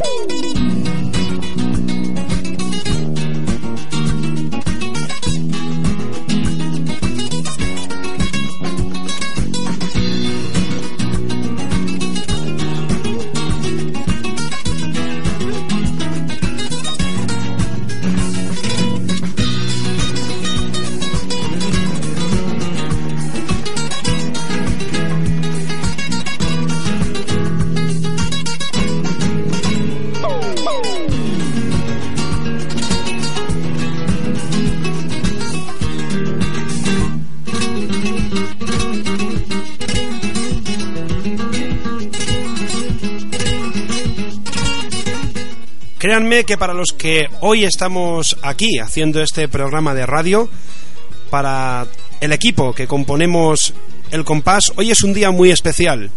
Música 0.00 0.63
Que 46.14 46.56
para 46.56 46.74
los 46.74 46.92
que 46.92 47.28
hoy 47.40 47.64
estamos 47.64 48.36
aquí 48.40 48.78
haciendo 48.78 49.20
este 49.20 49.48
programa 49.48 49.94
de 49.94 50.06
radio, 50.06 50.48
para 51.28 51.88
el 52.20 52.32
equipo 52.32 52.72
que 52.72 52.86
componemos 52.86 53.74
el 54.12 54.24
compás, 54.24 54.70
hoy 54.76 54.92
es 54.92 55.02
un 55.02 55.12
día 55.12 55.32
muy 55.32 55.50
especial. 55.50 56.12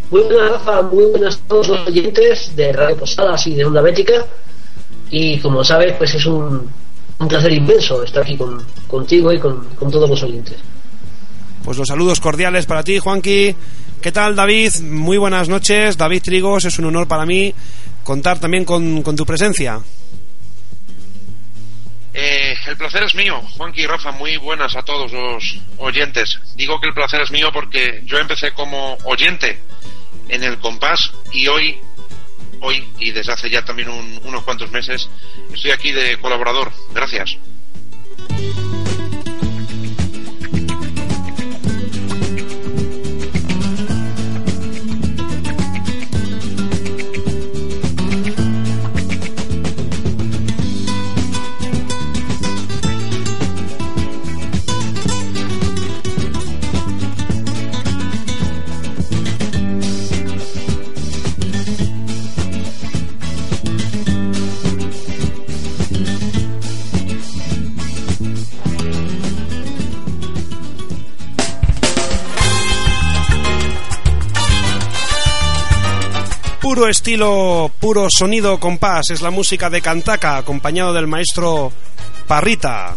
Muy 0.09 0.23
buenas, 0.23 0.53
Rafa, 0.53 0.81
muy 0.81 1.05
buenas 1.05 1.35
a 1.35 1.47
todos 1.47 1.67
los 1.67 1.87
oyentes 1.87 2.55
de 2.55 2.73
Radio 2.73 2.97
Posadas 2.97 3.45
y 3.45 3.53
de 3.53 3.63
Onda 3.63 3.79
Bética. 3.83 4.25
Y 5.11 5.39
como 5.39 5.63
sabes, 5.63 5.95
pues 5.97 6.13
es 6.13 6.25
un, 6.25 6.69
un 7.19 7.27
placer 7.27 7.51
inmenso 7.51 8.01
estar 8.03 8.23
aquí 8.23 8.37
con, 8.37 8.65
contigo 8.87 9.31
y 9.31 9.39
con, 9.39 9.67
todos 9.77 10.09
los 10.09 10.23
oyentes. 10.23 10.57
Pues 11.63 11.77
los 11.77 11.87
saludos 11.87 12.19
cordiales 12.19 12.65
para 12.65 12.83
ti, 12.83 12.99
Juanqui. 12.99 13.55
¿Qué 14.01 14.11
tal, 14.11 14.35
David? 14.35 14.71
Muy 14.81 15.17
buenas 15.17 15.49
noches. 15.49 15.97
David 15.97 16.21
Trigos, 16.23 16.65
es 16.65 16.79
un 16.79 16.85
honor 16.85 17.07
para 17.07 17.25
mí 17.25 17.53
contar 18.03 18.39
también 18.39 18.63
con, 18.63 19.03
tu 19.03 19.25
presencia. 19.25 19.79
Eh, 22.13 22.55
el 22.67 22.77
placer 22.77 23.03
es 23.03 23.13
mío, 23.13 23.41
Juanqui 23.57 23.81
y 23.81 23.85
Rafa. 23.85 24.11
Muy 24.11 24.37
buenas 24.37 24.75
a 24.77 24.81
todos 24.81 25.11
los 25.11 25.59
oyentes. 25.77 26.39
Digo 26.55 26.79
que 26.79 26.87
el 26.87 26.93
placer 26.93 27.21
es 27.21 27.31
mío 27.31 27.49
porque 27.53 28.01
yo 28.05 28.17
empecé 28.17 28.51
como 28.53 28.97
oyente 29.03 29.59
en 30.29 30.43
el 30.43 30.57
compás 30.59 31.11
y 31.33 31.47
hoy 31.47 31.77
hoy 32.61 32.87
y 32.99 33.11
desde 33.11 33.31
hace 33.33 33.49
ya 33.49 33.63
también 33.63 33.89
unos 33.89 34.43
cuantos 34.43 34.71
meses 34.71 35.09
estoy 35.53 35.71
aquí 35.71 35.91
de 35.91 36.17
colaborador. 36.17 36.71
Gracias. 36.93 37.37
Estilo, 76.89 77.71
puro 77.79 78.07
sonido 78.09 78.59
compás. 78.59 79.09
Es 79.11 79.21
la 79.21 79.29
música 79.29 79.69
de 79.69 79.81
Cantaca, 79.81 80.37
acompañado 80.37 80.93
del 80.93 81.07
maestro 81.07 81.71
Parrita. 82.27 82.95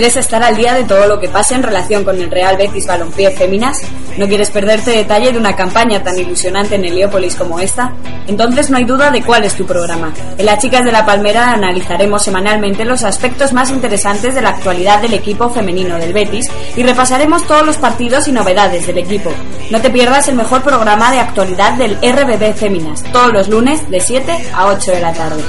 ¿Quieres 0.00 0.16
estar 0.16 0.42
al 0.42 0.56
día 0.56 0.72
de 0.72 0.84
todo 0.84 1.06
lo 1.06 1.20
que 1.20 1.28
pasa 1.28 1.54
en 1.54 1.62
relación 1.62 2.04
con 2.04 2.18
el 2.18 2.30
Real 2.30 2.56
Betis 2.56 2.86
Balompié 2.86 3.32
Féminas? 3.32 3.82
¿No 4.16 4.26
quieres 4.26 4.48
perderte 4.48 4.92
detalle 4.92 5.30
de 5.30 5.36
una 5.36 5.54
campaña 5.54 6.02
tan 6.02 6.18
ilusionante 6.18 6.76
en 6.76 6.86
Heliópolis 6.86 7.36
como 7.36 7.60
esta? 7.60 7.92
Entonces 8.26 8.70
no 8.70 8.78
hay 8.78 8.84
duda 8.84 9.10
de 9.10 9.20
cuál 9.20 9.44
es 9.44 9.54
tu 9.54 9.66
programa. 9.66 10.14
En 10.38 10.46
Las 10.46 10.58
Chicas 10.58 10.86
de 10.86 10.92
la 10.92 11.04
Palmera 11.04 11.52
analizaremos 11.52 12.22
semanalmente 12.22 12.86
los 12.86 13.04
aspectos 13.04 13.52
más 13.52 13.70
interesantes 13.70 14.34
de 14.34 14.40
la 14.40 14.48
actualidad 14.48 15.02
del 15.02 15.12
equipo 15.12 15.50
femenino 15.50 15.98
del 15.98 16.14
Betis 16.14 16.50
y 16.76 16.82
repasaremos 16.82 17.46
todos 17.46 17.66
los 17.66 17.76
partidos 17.76 18.26
y 18.26 18.32
novedades 18.32 18.86
del 18.86 18.96
equipo. 18.96 19.30
No 19.70 19.82
te 19.82 19.90
pierdas 19.90 20.28
el 20.28 20.36
mejor 20.36 20.62
programa 20.62 21.12
de 21.12 21.20
actualidad 21.20 21.74
del 21.74 21.96
RBB 21.96 22.54
Féminas, 22.54 23.02
todos 23.12 23.34
los 23.34 23.48
lunes 23.48 23.90
de 23.90 24.00
7 24.00 24.48
a 24.54 24.66
8 24.68 24.92
de 24.92 25.00
la 25.00 25.12
tarde. 25.12 25.42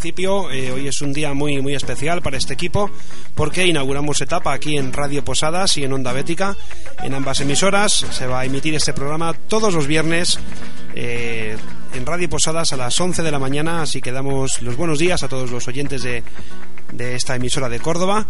Eh, 0.00 0.70
hoy 0.72 0.86
es 0.86 1.02
un 1.02 1.12
día 1.12 1.34
muy, 1.34 1.60
muy 1.60 1.74
especial 1.74 2.22
para 2.22 2.36
este 2.36 2.54
equipo 2.54 2.88
porque 3.34 3.66
inauguramos 3.66 4.20
etapa 4.20 4.52
aquí 4.52 4.76
en 4.76 4.92
Radio 4.92 5.24
Posadas 5.24 5.76
y 5.76 5.84
en 5.84 5.92
Onda 5.92 6.12
Bética, 6.12 6.56
en 7.02 7.14
ambas 7.14 7.40
emisoras. 7.40 7.92
Se 7.92 8.26
va 8.26 8.40
a 8.40 8.44
emitir 8.44 8.74
este 8.76 8.92
programa 8.92 9.34
todos 9.34 9.74
los 9.74 9.88
viernes. 9.88 10.38
Eh, 10.94 11.56
en 11.92 12.06
Radio 12.06 12.28
Posadas 12.28 12.72
a 12.72 12.76
las 12.76 13.00
11 13.00 13.22
de 13.22 13.30
la 13.30 13.38
mañana, 13.38 13.82
así 13.82 14.00
que 14.00 14.12
damos 14.12 14.62
los 14.62 14.76
buenos 14.76 14.98
días 14.98 15.22
a 15.22 15.28
todos 15.28 15.50
los 15.50 15.66
oyentes 15.68 16.02
de, 16.02 16.22
de 16.92 17.14
esta 17.14 17.36
emisora 17.36 17.68
de 17.68 17.80
Córdoba 17.80 18.26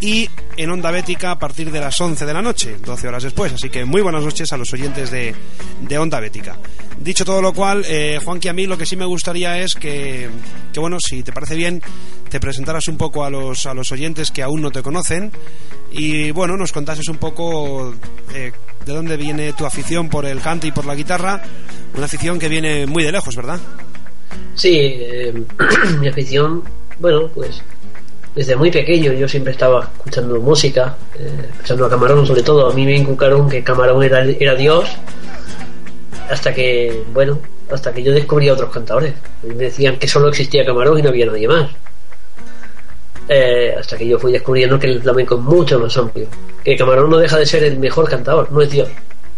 y 0.00 0.28
en 0.56 0.70
Onda 0.70 0.90
Bética 0.90 1.30
a 1.30 1.38
partir 1.38 1.70
de 1.70 1.80
las 1.80 2.00
11 2.00 2.26
de 2.26 2.34
la 2.34 2.42
noche, 2.42 2.76
12 2.84 3.08
horas 3.08 3.22
después. 3.22 3.52
Así 3.52 3.70
que 3.70 3.84
muy 3.84 4.02
buenas 4.02 4.22
noches 4.22 4.52
a 4.52 4.56
los 4.56 4.72
oyentes 4.72 5.10
de, 5.10 5.34
de 5.80 5.98
Onda 5.98 6.20
Bética. 6.20 6.58
Dicho 6.98 7.24
todo 7.24 7.40
lo 7.40 7.52
cual, 7.52 7.84
eh, 7.88 8.18
Juanqui, 8.22 8.48
a 8.48 8.52
mí 8.52 8.66
lo 8.66 8.76
que 8.76 8.86
sí 8.86 8.96
me 8.96 9.04
gustaría 9.04 9.58
es 9.58 9.74
que, 9.74 10.28
que, 10.72 10.80
bueno, 10.80 10.98
si 11.00 11.22
te 11.22 11.32
parece 11.32 11.56
bien, 11.56 11.82
te 12.28 12.40
presentaras 12.40 12.88
un 12.88 12.96
poco 12.96 13.24
a 13.24 13.30
los, 13.30 13.66
a 13.66 13.74
los 13.74 13.90
oyentes 13.92 14.30
que 14.30 14.42
aún 14.42 14.60
no 14.60 14.70
te 14.70 14.82
conocen 14.82 15.32
y, 15.90 16.30
bueno, 16.30 16.56
nos 16.56 16.72
contases 16.72 17.08
un 17.08 17.16
poco 17.18 17.94
eh, 18.34 18.52
de 18.86 18.94
dónde 18.94 19.16
viene 19.16 19.52
tu 19.52 19.66
afición 19.66 20.08
por 20.08 20.24
el 20.24 20.40
cante 20.40 20.68
y 20.68 20.70
por 20.70 20.86
la 20.86 20.94
guitarra, 20.94 21.42
una 21.96 22.06
afición 22.06 22.38
que 22.38 22.48
viene 22.48 22.86
muy 22.86 23.02
de 23.02 23.10
lejos, 23.10 23.34
¿verdad? 23.34 23.58
Sí, 24.54 24.78
eh, 24.78 25.34
mi 26.00 26.06
afición, 26.06 26.62
bueno, 27.00 27.28
pues 27.34 27.60
desde 28.36 28.54
muy 28.54 28.70
pequeño 28.70 29.12
yo 29.12 29.26
siempre 29.26 29.52
estaba 29.52 29.90
escuchando 29.96 30.40
música, 30.40 30.96
eh, 31.18 31.48
escuchando 31.50 31.86
a 31.86 31.90
Camarón 31.90 32.24
sobre 32.26 32.42
todo. 32.42 32.70
A 32.70 32.74
mí 32.74 32.84
me 32.84 32.96
inculcaron 32.96 33.48
que 33.48 33.64
Camarón 33.64 34.04
era, 34.04 34.22
era 34.22 34.54
Dios 34.54 34.88
hasta 36.30 36.54
que, 36.54 37.02
bueno, 37.12 37.40
hasta 37.70 37.92
que 37.92 38.04
yo 38.04 38.12
descubrí 38.12 38.48
a 38.48 38.52
otros 38.52 38.70
cantadores. 38.70 39.14
me 39.42 39.54
decían 39.54 39.98
que 39.98 40.06
solo 40.06 40.28
existía 40.28 40.64
Camarón 40.64 41.00
y 41.00 41.02
no 41.02 41.08
había 41.08 41.26
nadie 41.26 41.48
más. 41.48 41.70
Eh, 43.28 43.74
hasta 43.78 43.96
que 43.96 44.06
yo 44.06 44.18
fui 44.18 44.32
descubriendo 44.32 44.78
que 44.78 44.86
el 44.86 45.02
flamenco 45.02 45.34
es 45.34 45.40
mucho 45.40 45.80
más 45.80 45.96
amplio. 45.96 46.26
Que 46.62 46.76
Camarón 46.76 47.10
no 47.10 47.18
deja 47.18 47.38
de 47.38 47.46
ser 47.46 47.64
el 47.64 47.78
mejor 47.78 48.08
cantador, 48.08 48.50
no 48.52 48.60
es 48.62 48.70
Dios. 48.70 48.88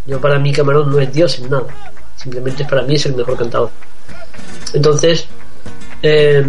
Yo 0.07 0.21
para 0.21 0.39
mí 0.39 0.53
Camarón 0.53 0.91
no 0.91 1.01
es 1.01 1.13
Dios 1.13 1.39
en 1.39 1.51
nada. 1.51 1.67
Simplemente 2.17 2.65
para 2.65 2.83
mí 2.83 2.95
es 2.95 3.07
el 3.07 3.15
mejor 3.15 3.37
cantador. 3.37 3.71
Entonces, 4.75 5.27
eh, 6.03 6.45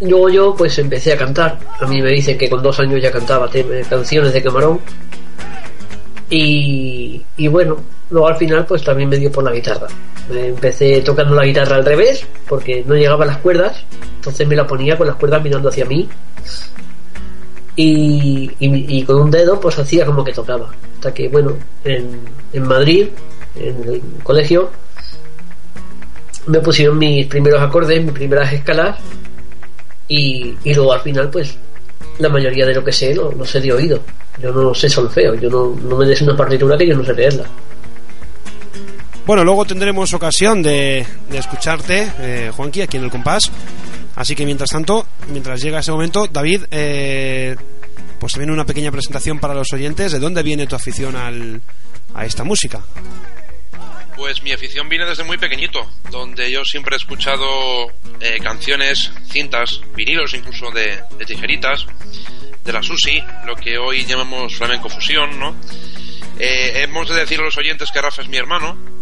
Luego 0.00 0.28
yo 0.28 0.54
pues 0.56 0.78
empecé 0.78 1.12
a 1.12 1.16
cantar. 1.16 1.58
A 1.80 1.86
mí 1.86 2.00
me 2.00 2.10
dicen 2.10 2.38
que 2.38 2.48
con 2.48 2.62
dos 2.62 2.78
años 2.78 3.02
ya 3.02 3.10
cantaba 3.10 3.50
canciones 3.88 4.32
de 4.32 4.42
Camarón. 4.42 4.80
Y, 6.30 7.22
y 7.36 7.48
bueno, 7.48 7.78
luego 8.10 8.28
al 8.28 8.36
final 8.36 8.64
pues 8.66 8.84
también 8.84 9.08
me 9.08 9.16
dio 9.16 9.32
por 9.32 9.42
la 9.42 9.50
guitarra. 9.50 9.88
Empecé 10.30 11.00
tocando 11.00 11.34
la 11.34 11.44
guitarra 11.44 11.76
al 11.76 11.84
revés 11.84 12.26
porque 12.48 12.84
no 12.86 12.94
llegaba 12.94 13.24
a 13.24 13.28
las 13.28 13.38
cuerdas. 13.38 13.84
Entonces 14.16 14.46
me 14.46 14.56
la 14.56 14.66
ponía 14.66 14.96
con 14.96 15.06
las 15.06 15.16
cuerdas 15.16 15.42
mirando 15.42 15.68
hacia 15.68 15.84
mí. 15.84 16.08
Y, 17.76 19.04
con 19.04 19.20
un 19.20 19.30
dedo 19.30 19.60
pues 19.60 19.78
hacía 19.78 20.04
como 20.04 20.24
que 20.24 20.32
tocaba. 20.32 20.70
Hasta 20.94 21.14
que 21.14 21.28
bueno, 21.28 21.54
en, 21.84 22.20
en 22.52 22.62
Madrid, 22.66 23.08
en 23.54 23.88
el 23.88 24.02
colegio, 24.22 24.70
me 26.46 26.60
pusieron 26.60 26.98
mis 26.98 27.26
primeros 27.26 27.60
acordes, 27.60 28.02
mis 28.02 28.12
primeras 28.12 28.52
escalas 28.52 28.96
y, 30.08 30.56
luego 30.64 30.92
al 30.94 31.00
final, 31.00 31.30
pues, 31.30 31.56
la 32.18 32.30
mayoría 32.30 32.66
de 32.66 32.74
lo 32.74 32.82
que 32.82 32.92
sé 32.92 33.14
no, 33.14 33.30
no 33.30 33.44
sé 33.44 33.60
de 33.60 33.72
oído. 33.72 34.00
Yo 34.40 34.52
no 34.52 34.72
sé 34.74 34.88
solfeo, 34.88 35.34
yo 35.34 35.50
no, 35.50 35.76
no 35.82 35.96
me 35.96 36.06
des 36.06 36.22
una 36.22 36.36
partitura 36.36 36.76
que 36.78 36.86
yo 36.86 36.96
no 36.96 37.04
sé 37.04 37.12
leerla. 37.12 37.44
Bueno, 39.28 39.44
luego 39.44 39.66
tendremos 39.66 40.14
ocasión 40.14 40.62
de, 40.62 41.06
de 41.28 41.36
escucharte, 41.36 42.10
eh, 42.18 42.50
Juanqui, 42.56 42.80
aquí 42.80 42.96
en 42.96 43.04
el 43.04 43.10
compás. 43.10 43.52
Así 44.16 44.34
que 44.34 44.46
mientras 44.46 44.70
tanto, 44.70 45.06
mientras 45.28 45.60
llega 45.60 45.80
ese 45.80 45.92
momento, 45.92 46.26
David, 46.28 46.64
eh, 46.70 47.54
pues 48.18 48.38
viene 48.38 48.54
una 48.54 48.64
pequeña 48.64 48.90
presentación 48.90 49.38
para 49.38 49.52
los 49.52 49.70
oyentes. 49.74 50.12
¿De 50.12 50.18
dónde 50.18 50.42
viene 50.42 50.66
tu 50.66 50.76
afición 50.76 51.14
al, 51.14 51.60
a 52.14 52.24
esta 52.24 52.42
música? 52.42 52.80
Pues 54.16 54.42
mi 54.42 54.52
afición 54.52 54.88
viene 54.88 55.04
desde 55.04 55.24
muy 55.24 55.36
pequeñito, 55.36 55.86
donde 56.10 56.50
yo 56.50 56.64
siempre 56.64 56.96
he 56.96 56.96
escuchado 56.96 57.88
eh, 58.20 58.38
canciones, 58.42 59.12
cintas, 59.30 59.82
vinilos 59.94 60.32
incluso 60.32 60.70
de, 60.70 61.02
tijeritas, 61.26 61.84
de 62.64 62.72
la 62.72 62.82
Susi, 62.82 63.22
lo 63.44 63.54
que 63.56 63.76
hoy 63.76 64.06
llamamos 64.06 64.56
flamenco 64.56 64.88
fusión, 64.88 65.38
¿no? 65.38 65.54
Eh, 66.38 66.82
hemos 66.82 67.10
de 67.10 67.16
decir 67.16 67.38
a 67.40 67.42
los 67.42 67.58
oyentes 67.58 67.90
que 67.92 68.00
Rafa 68.00 68.22
es 68.22 68.28
mi 68.28 68.38
hermano, 68.38 68.97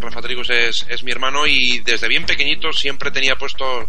Rafa 0.00 0.20
Trigos 0.20 0.50
es, 0.50 0.86
es 0.88 1.02
mi 1.02 1.12
hermano 1.12 1.46
y 1.46 1.80
desde 1.80 2.08
bien 2.08 2.24
pequeñito 2.24 2.72
siempre 2.72 3.10
tenía 3.10 3.36
puesto 3.36 3.88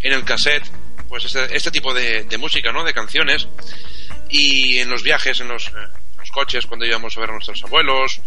en 0.00 0.12
el 0.12 0.24
cassette 0.24 0.70
pues 1.08 1.24
este, 1.24 1.56
este 1.56 1.70
tipo 1.70 1.94
de, 1.94 2.26
música, 2.38 2.70
¿no? 2.72 2.84
De 2.84 2.92
canciones 2.92 3.48
y 4.28 4.78
en 4.78 4.90
los 4.90 5.02
viajes, 5.02 5.40
en 5.40 5.48
los, 5.48 5.72
los, 5.72 6.30
coches, 6.30 6.66
cuando 6.66 6.84
íbamos 6.84 7.16
a 7.16 7.20
ver 7.20 7.30
a 7.30 7.32
nuestros 7.32 7.64
abuelos, 7.64 8.20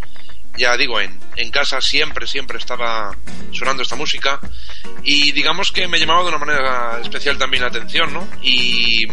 ya 0.58 0.76
digo, 0.76 1.00
en, 1.00 1.20
en 1.36 1.52
casa 1.52 1.80
siempre, 1.80 2.26
siempre 2.28 2.58
estaba 2.58 3.16
sonando 3.52 3.84
esta 3.84 3.96
música 3.96 4.40
y 5.04 5.32
digamos 5.32 5.72
que 5.72 5.88
me 5.88 6.00
llamaba 6.00 6.24
de 6.24 6.30
una 6.30 6.38
manera 6.40 7.00
especial 7.02 7.38
también 7.38 7.62
la 7.62 7.70
atención, 7.70 8.12
¿no? 8.14 8.28
Y, 8.42 9.06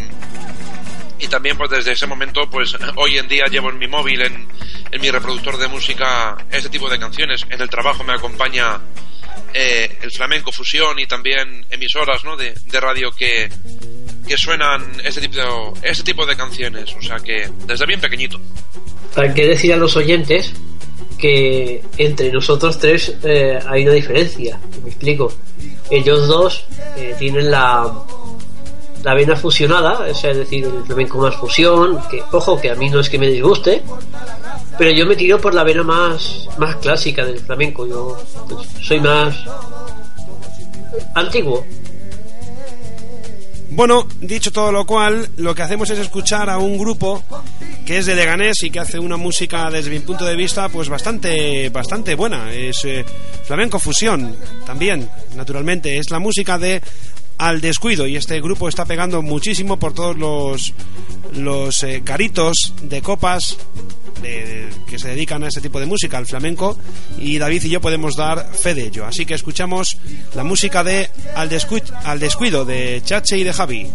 y 1.18 1.28
también 1.28 1.56
pues 1.56 1.70
desde 1.70 1.92
ese 1.92 2.06
momento 2.06 2.48
pues 2.50 2.76
hoy 2.96 3.18
en 3.18 3.28
día 3.28 3.44
llevo 3.50 3.70
en 3.70 3.78
mi 3.78 3.86
móvil, 3.86 4.22
en, 4.22 4.48
en 4.90 5.00
mi 5.00 5.10
reproductor 5.10 5.56
de 5.58 5.68
música, 5.68 6.36
este 6.50 6.68
tipo 6.68 6.88
de 6.88 6.98
canciones. 6.98 7.44
En 7.50 7.60
el 7.60 7.68
trabajo 7.68 8.04
me 8.04 8.12
acompaña 8.12 8.80
eh, 9.54 9.98
el 10.02 10.10
flamenco 10.10 10.52
fusión 10.52 10.98
y 10.98 11.06
también 11.06 11.64
emisoras 11.70 12.24
¿no? 12.24 12.36
de, 12.36 12.54
radio 12.80 13.10
que, 13.10 13.48
que 14.26 14.36
suenan 14.36 14.82
este 15.04 15.22
tipo, 15.22 15.36
de, 15.36 15.94
tipo 16.04 16.26
de 16.26 16.36
canciones. 16.36 16.94
O 16.96 17.02
sea 17.02 17.16
que 17.16 17.50
desde 17.66 17.86
bien 17.86 18.00
pequeñito. 18.00 18.40
Hay 19.16 19.32
que 19.34 19.46
decir 19.46 19.72
a 19.72 19.76
los 19.76 19.96
oyentes 19.96 20.52
que 21.18 21.82
entre 21.96 22.30
nosotros 22.30 22.78
tres 22.78 23.14
eh, 23.24 23.58
hay 23.66 23.84
una 23.84 23.92
diferencia. 23.92 24.60
Me 24.82 24.90
explico. 24.90 25.34
Ellos 25.90 26.28
dos 26.28 26.66
eh, 26.96 27.16
tienen 27.18 27.50
la, 27.50 27.90
la 29.02 29.14
vena 29.14 29.36
fusionada, 29.36 30.08
es 30.08 30.22
decir, 30.22 30.64
el 30.64 30.84
flamenco 30.84 31.18
más 31.18 31.36
fusión, 31.36 32.00
que 32.10 32.22
ojo 32.32 32.60
que 32.60 32.70
a 32.70 32.74
mí 32.74 32.90
no 32.90 33.00
es 33.00 33.08
que 33.08 33.18
me 33.18 33.28
disguste, 33.28 33.82
pero 34.76 34.90
yo 34.90 35.06
me 35.06 35.16
tiro 35.16 35.40
por 35.40 35.54
la 35.54 35.64
vena 35.64 35.82
más, 35.82 36.48
más 36.58 36.76
clásica 36.76 37.24
del 37.24 37.38
flamenco. 37.40 37.86
Yo 37.86 38.16
pues, 38.48 38.68
soy 38.80 39.00
más 39.00 39.36
antiguo. 41.14 41.64
Bueno, 43.70 44.08
dicho 44.20 44.50
todo 44.50 44.72
lo 44.72 44.86
cual, 44.86 45.28
lo 45.36 45.54
que 45.54 45.62
hacemos 45.62 45.90
es 45.90 45.98
escuchar 45.98 46.48
a 46.48 46.58
un 46.58 46.78
grupo 46.78 47.22
que 47.84 47.98
es 47.98 48.06
de 48.06 48.14
Leganés 48.14 48.62
y 48.62 48.70
que 48.70 48.80
hace 48.80 48.98
una 48.98 49.16
música 49.16 49.70
desde 49.70 49.90
mi 49.90 50.00
punto 50.00 50.24
de 50.24 50.36
vista 50.36 50.68
pues 50.68 50.88
bastante 50.88 51.68
bastante 51.68 52.14
buena. 52.14 52.52
Es 52.52 52.84
eh, 52.84 53.04
flamenco 53.44 53.78
fusión 53.78 54.34
también, 54.64 55.08
naturalmente. 55.36 55.98
Es 55.98 56.10
la 56.10 56.18
música 56.18 56.58
de 56.58 56.80
Al 57.38 57.60
Descuido 57.60 58.06
y 58.06 58.16
este 58.16 58.40
grupo 58.40 58.68
está 58.68 58.84
pegando 58.84 59.22
muchísimo 59.22 59.78
por 59.78 59.94
todos 59.94 60.16
los 60.16 60.74
los 61.32 61.82
eh, 61.82 62.02
caritos 62.04 62.74
de 62.82 63.02
copas 63.02 63.56
que 64.20 64.98
se 64.98 65.08
dedican 65.08 65.42
a 65.44 65.48
ese 65.48 65.60
tipo 65.60 65.80
de 65.80 65.86
música, 65.86 66.18
al 66.18 66.26
flamenco, 66.26 66.76
y 67.18 67.38
David 67.38 67.64
y 67.64 67.68
yo 67.70 67.80
podemos 67.80 68.16
dar 68.16 68.50
fe 68.52 68.74
de 68.74 68.86
ello. 68.86 69.06
Así 69.06 69.26
que 69.26 69.34
escuchamos 69.34 69.98
la 70.34 70.44
música 70.44 70.82
de 70.84 71.10
Al, 71.36 71.50
al 72.04 72.18
Descuido 72.18 72.64
de 72.64 73.00
Chache 73.04 73.38
y 73.38 73.44
de 73.44 73.52
Javi. 73.52 73.86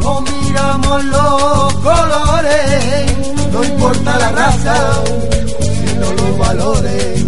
No 0.00 0.20
miramos 0.20 1.04
los 1.04 1.74
colores, 1.74 3.16
no 3.52 3.64
importa 3.64 4.18
la 4.18 4.32
raza, 4.32 5.04
sino 5.60 6.12
los 6.12 6.38
valores. 6.38 7.24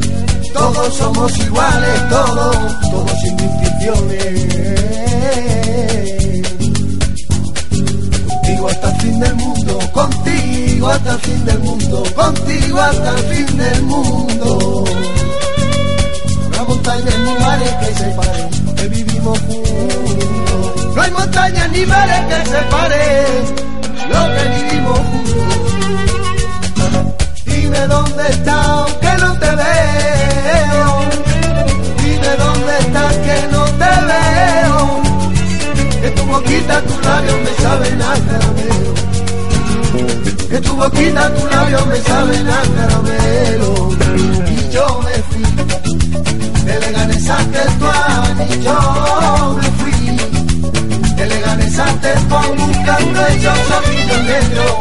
Todos 0.53 0.95
somos 0.95 1.39
iguales, 1.39 2.09
todos, 2.09 2.81
todos 2.91 3.13
sin 3.23 3.37
distinciones. 3.37 5.06
Contigo 8.29 8.69
hasta 8.69 8.89
el 8.91 8.97
fin 9.01 9.21
del 9.21 9.35
mundo, 9.37 9.79
contigo 9.93 10.89
hasta 10.89 11.13
el 11.13 11.19
fin 11.21 11.45
del 11.45 11.59
mundo, 11.61 12.03
contigo 12.15 12.81
hasta 12.81 13.11
el 13.11 13.19
fin 13.25 13.57
del 13.59 13.83
mundo. 13.83 14.85
No 16.51 16.59
hay 16.61 16.67
montañas 16.67 17.19
ni 17.25 17.35
mares 17.45 17.75
que 17.81 17.95
separen, 17.95 18.49
que 18.77 18.89
vivimos 18.89 19.39
juntos. 19.41 20.95
No 20.95 21.03
hay 21.03 21.11
montañas 21.11 21.71
ni 21.73 21.87
mares 21.87 22.21
que 22.29 22.39
separen, 22.51 23.45
lo 24.11 24.23
que 24.35 24.45
vivimos 24.57 24.99
juntos. 24.99 25.47
Dime 27.45 27.81
dónde 27.89 28.23
estás, 28.31 28.66
boquita, 36.67 36.83
tu 36.83 36.95
labio 37.07 37.37
me 37.39 37.53
saben 37.63 38.03
a 38.03 38.15
caramelo. 38.27 38.93
Que 40.51 40.59
tu 40.61 40.73
boquita, 40.77 41.35
tu 41.35 41.47
labio 41.47 41.87
me 41.87 41.99
saben 42.01 42.49
a 42.49 42.61
caramelo. 42.77 43.73
Y 44.49 44.71
yo 44.75 44.87
me 45.05 45.15
fui, 45.29 45.45
de 46.65 46.75
Leganés 46.81 47.31
a 47.31 47.37
Tetuán, 47.37 48.37
y 48.49 48.63
yo 48.63 48.79
me 49.57 49.69
fui, 49.79 50.01
de 51.17 51.27
Leganés 51.27 51.79
a 51.79 51.87
Tetuán, 52.03 52.57
buscando 52.57 53.27
esos 53.27 53.71
ojitos 53.79 54.23
negros. 54.25 54.75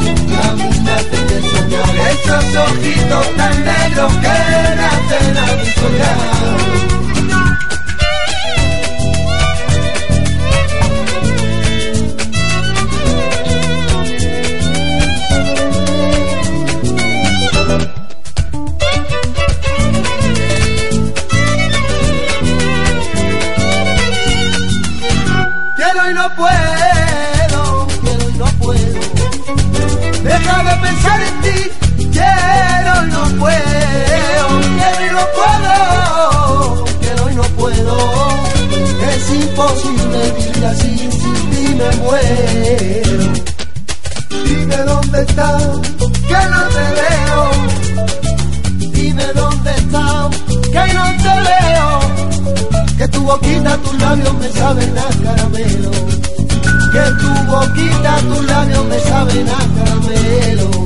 Me 0.84 0.92
hacen 0.92 1.28
soñar 1.52 1.96
esos 2.12 2.46
ojitos 2.66 3.26
tan 3.38 3.56
negros 3.66 4.12
que 4.24 4.38
me 4.78 4.86
hacen 4.94 5.38
a 5.38 5.46
mí 5.58 5.68
soñar. 5.80 7.15
Quiero 32.12 33.06
y 33.06 33.10
no 33.10 33.24
puedo, 33.40 34.46
quiero 34.78 35.02
y 35.02 35.12
no 35.12 35.24
puedo, 35.38 36.86
quiero 37.00 37.30
y 37.32 37.36
no 37.36 37.44
puedo. 37.60 37.96
Es 39.12 39.30
imposible 39.34 40.20
vivir 40.38 40.66
así, 40.66 40.94
sin 41.12 41.40
ti 41.52 41.76
me 41.76 41.90
muero. 41.98 43.34
Dime 44.46 44.78
dónde 44.78 45.22
estás, 45.22 45.64
que 46.28 46.42
no 46.54 46.62
te 46.76 46.86
veo. 47.00 47.42
Dime 48.92 49.26
dónde 49.34 49.72
estás, 49.72 50.36
que 50.72 50.94
no 50.94 51.06
te 51.24 51.34
veo. 51.50 51.88
Que 52.98 53.08
tu 53.10 53.22
boquita, 53.24 53.78
tus 53.78 54.02
labios 54.02 54.34
me 54.36 54.50
saben 54.52 54.98
a 54.98 55.24
caramelo 55.24 55.92
que 56.96 57.12
tu 57.20 57.52
boquita, 57.52 58.18
tus 58.22 58.46
labios 58.46 58.86
me 58.86 59.00
saben 59.00 59.50
a 59.50 59.60
caramelo. 59.76 60.85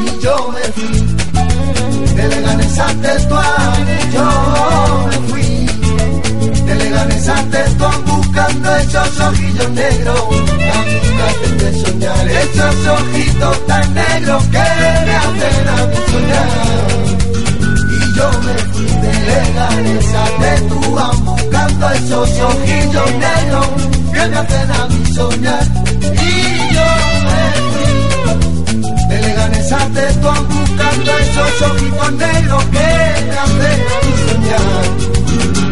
Y 0.00 0.22
yo 0.22 0.52
me 0.52 0.72
fui, 0.72 0.92
de 2.14 2.28
Leganés 2.28 2.78
a 2.78 2.86
Tetuán, 2.86 3.86
yo 4.12 5.06
me 5.08 5.16
fui, 5.28 5.66
de 6.66 6.74
Leganés 6.74 7.28
a 7.28 7.42
Tetuán 7.44 8.04
buscando 8.04 8.76
esos 8.76 9.20
ojillos 9.20 9.70
negros. 9.70 10.20
A 10.20 10.82
mí 10.84 11.00
me 11.16 11.22
hacen 11.22 11.58
de 11.58 11.80
soñar 11.80 12.28
esos 12.28 12.86
ojitos 12.86 13.66
tan 13.66 13.94
negros 13.94 14.42
que 14.44 14.66
me 15.06 15.14
hacen 15.16 15.68
a 15.68 15.86
mí 15.86 15.96
soñar. 16.10 16.48
Y 17.90 18.16
yo 18.16 18.30
me 18.44 18.54
fui 18.72 18.86
de 18.86 19.12
Leganés 19.28 20.14
a 20.14 20.24
Tetuán 20.40 21.24
buscando 21.24 21.90
esos 21.90 22.30
ojillos 22.40 23.10
negros 23.14 23.66
que 24.12 24.26
me 24.28 24.36
hacen 24.38 24.70
a 24.70 24.86
mí 24.86 25.14
soñar. 25.14 25.87
De 29.68 29.74
a 29.74 29.86
Tetuán 29.88 30.48
buscando 30.48 31.18
esos 31.18 31.62
ojitos 31.62 32.12
negros 32.12 32.64
que 32.66 32.78
me 32.78 33.36
hacen 33.36 33.80
a 33.82 34.00
mí 34.04 34.12
soñar. 34.26 35.67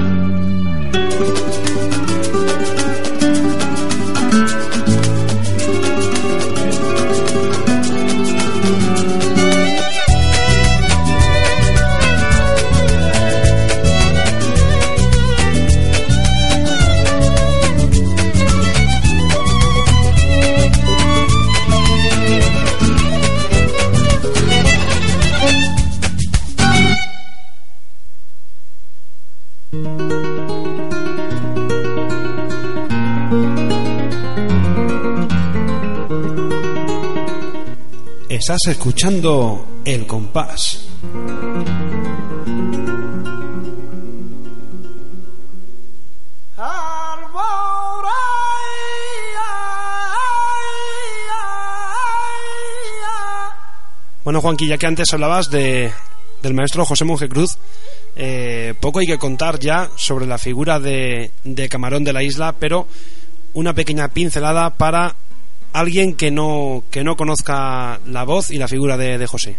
Estás 38.57 38.73
escuchando 38.73 39.83
El 39.85 40.07
Compás. 40.07 40.89
Bueno, 54.25 54.41
Juanqui, 54.41 54.67
ya 54.67 54.79
que 54.79 54.87
antes 54.87 55.13
hablabas 55.13 55.51
de, 55.51 55.93
del 56.41 56.55
maestro 56.55 56.87
José 56.87 57.05
Monje 57.05 57.29
Cruz, 57.29 57.59
eh, 58.17 58.73
poco 58.81 59.01
hay 59.01 59.07
que 59.07 59.19
contar 59.19 59.59
ya 59.59 59.91
sobre 59.97 60.25
la 60.25 60.39
figura 60.39 60.81
de 60.81 61.31
Camarón 61.69 62.05
de 62.05 62.15
la 62.15 62.23
Isla, 62.23 62.55
pero 62.59 62.89
una 63.53 63.75
pequeña 63.75 64.09
pincelada 64.09 64.71
para 64.71 65.15
alguien 65.77 66.15
que 66.15 66.31
no, 66.31 66.85
que 66.91 67.05
no 67.05 67.17
conozca 67.17 68.01
la 68.07 68.25
voz 68.25 68.51
y 68.51 68.57
la 68.57 68.67
figura 68.67 68.97
de, 68.97 69.27
José. 69.27 69.57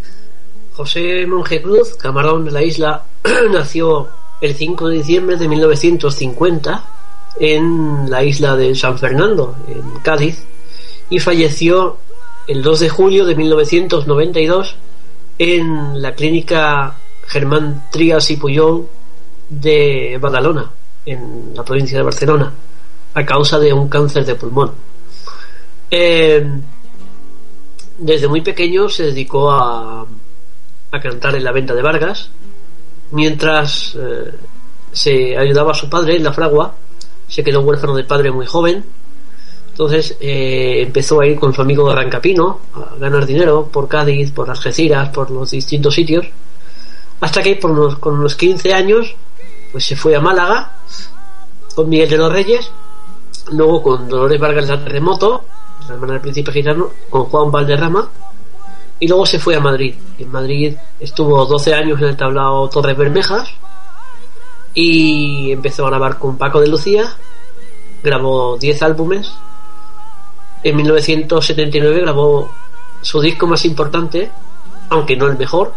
José 0.74 1.26
Monje 1.28 1.62
Cruz, 1.62 1.96
Camarón 1.96 2.46
de 2.46 2.52
la 2.52 2.64
Isla, 2.64 3.04
nació 3.52 4.10
el 4.42 4.56
5 4.56 4.90
de 4.90 4.98
diciembre 4.98 5.38
de 5.38 5.48
1950 5.48 6.86
en 7.40 8.10
la 8.10 8.24
isla 8.24 8.56
de 8.56 8.74
San 8.74 8.98
Fernando, 8.98 9.56
en 9.68 10.00
Cádiz, 10.02 10.44
y 11.10 11.20
falleció 11.20 11.98
el 12.48 12.64
2 12.64 12.80
de 12.80 12.90
julio 12.90 13.26
de 13.26 13.36
1992 13.36 14.76
en 15.38 16.02
la 16.02 16.16
clínica 16.16 16.96
Germán 17.28 17.90
Trías 17.92 18.32
y 18.32 18.38
Puyol 18.38 18.88
de 19.50 20.18
Badalona, 20.20 20.72
en 21.06 21.52
la 21.54 21.64
provincia 21.64 21.98
de 21.98 22.04
Barcelona, 22.04 22.52
a 23.14 23.26
causa 23.26 23.60
de 23.60 23.72
un 23.72 23.88
cáncer 23.88 24.26
de 24.26 24.34
pulmón. 24.34 24.72
Eh, 25.90 26.46
desde 27.98 28.28
muy 28.28 28.42
pequeño 28.42 28.90
se 28.90 29.04
dedicó 29.04 29.52
a, 29.52 30.06
a 30.92 31.00
cantar 31.00 31.36
en 31.36 31.44
la 31.44 31.52
venta 31.52 31.74
de 31.74 31.82
Vargas, 31.82 32.30
mientras 33.12 33.96
eh, 33.96 34.34
se 34.92 35.38
ayudaba 35.38 35.72
a 35.72 35.76
su 35.76 35.90
padre 35.90 36.16
en 36.16 36.24
la 36.24 36.34
fragua, 36.34 36.76
se 37.28 37.44
quedó 37.44 37.62
huérfano 37.62 37.96
de 37.96 38.04
padre 38.04 38.32
muy 38.32 38.46
joven, 38.46 38.84
entonces 39.70 40.18
eh, 40.20 40.82
empezó 40.82 41.22
a 41.22 41.28
ir 41.28 41.40
con 41.40 41.54
su 41.54 41.62
amigo 41.62 41.86
Gran 41.86 42.10
Capino 42.10 42.62
a 42.74 42.96
ganar 42.98 43.26
dinero 43.26 43.68
por 43.72 43.88
Cádiz, 43.88 44.32
por 44.32 44.50
Algeciras, 44.50 45.10
por 45.10 45.30
los 45.30 45.52
distintos 45.52 45.94
sitios, 45.94 46.26
hasta 47.20 47.42
que 47.44 47.56
por 47.56 47.72
unos, 47.72 47.98
con 47.98 48.16
unos 48.16 48.36
15 48.36 48.74
años 48.74 49.16
pues 49.72 49.86
se 49.86 49.96
fue 49.96 50.16
a 50.16 50.22
Málaga 50.22 50.78
con 51.76 51.90
Miguel 51.90 52.10
de 52.10 52.18
los 52.18 52.32
Reyes, 52.32 52.72
luego 53.52 53.84
con 53.84 54.08
Dolores 54.10 54.40
Vargas 54.40 54.68
de 54.68 54.78
Terremoto, 54.78 55.46
la 55.88 55.96
hermana 55.96 56.14
del 56.14 56.22
príncipe 56.22 56.52
gitano, 56.52 56.90
con 57.10 57.26
Juan 57.26 57.52
Valderrama, 57.52 58.10
y 59.00 59.08
luego 59.08 59.26
se 59.26 59.40
fue 59.40 59.56
a 59.56 59.60
Madrid. 59.60 59.96
En 60.18 60.32
Madrid 60.32 60.76
estuvo 61.00 61.46
12 61.46 61.74
años 61.74 62.02
en 62.02 62.08
el 62.10 62.18
tablao 62.18 62.68
Torres 62.70 62.98
Bermejas 62.98 63.50
y 64.74 65.52
empezó 65.52 65.86
a 65.86 65.90
grabar 65.90 66.18
con 66.18 66.38
Paco 66.38 66.60
de 66.60 66.68
Lucía, 66.68 67.16
grabó 68.04 68.58
10 68.58 68.82
álbumes. 68.84 69.32
En 70.64 70.76
1979 70.76 72.02
grabó 72.02 72.52
su 73.02 73.22
disco 73.22 73.46
más 73.48 73.64
importante, 73.66 74.32
aunque 74.90 75.16
no 75.16 75.28
el 75.28 75.38
mejor, 75.38 75.74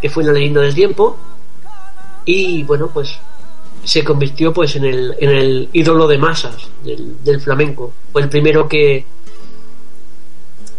que 0.00 0.08
fue 0.08 0.24
La 0.24 0.32
leyenda 0.32 0.60
del 0.60 0.74
tiempo. 0.74 1.16
Y 2.24 2.62
bueno, 2.62 2.88
pues 2.92 3.18
se 3.82 4.04
convirtió 4.04 4.52
pues 4.52 4.76
en 4.76 4.84
el, 4.84 5.16
en 5.18 5.30
el 5.30 5.68
ídolo 5.72 6.06
de 6.06 6.18
masas 6.18 6.68
del, 6.84 7.22
del 7.24 7.40
flamenco. 7.40 7.92
Fue 8.12 8.22
el 8.22 8.28
primero 8.28 8.68
que, 8.68 9.04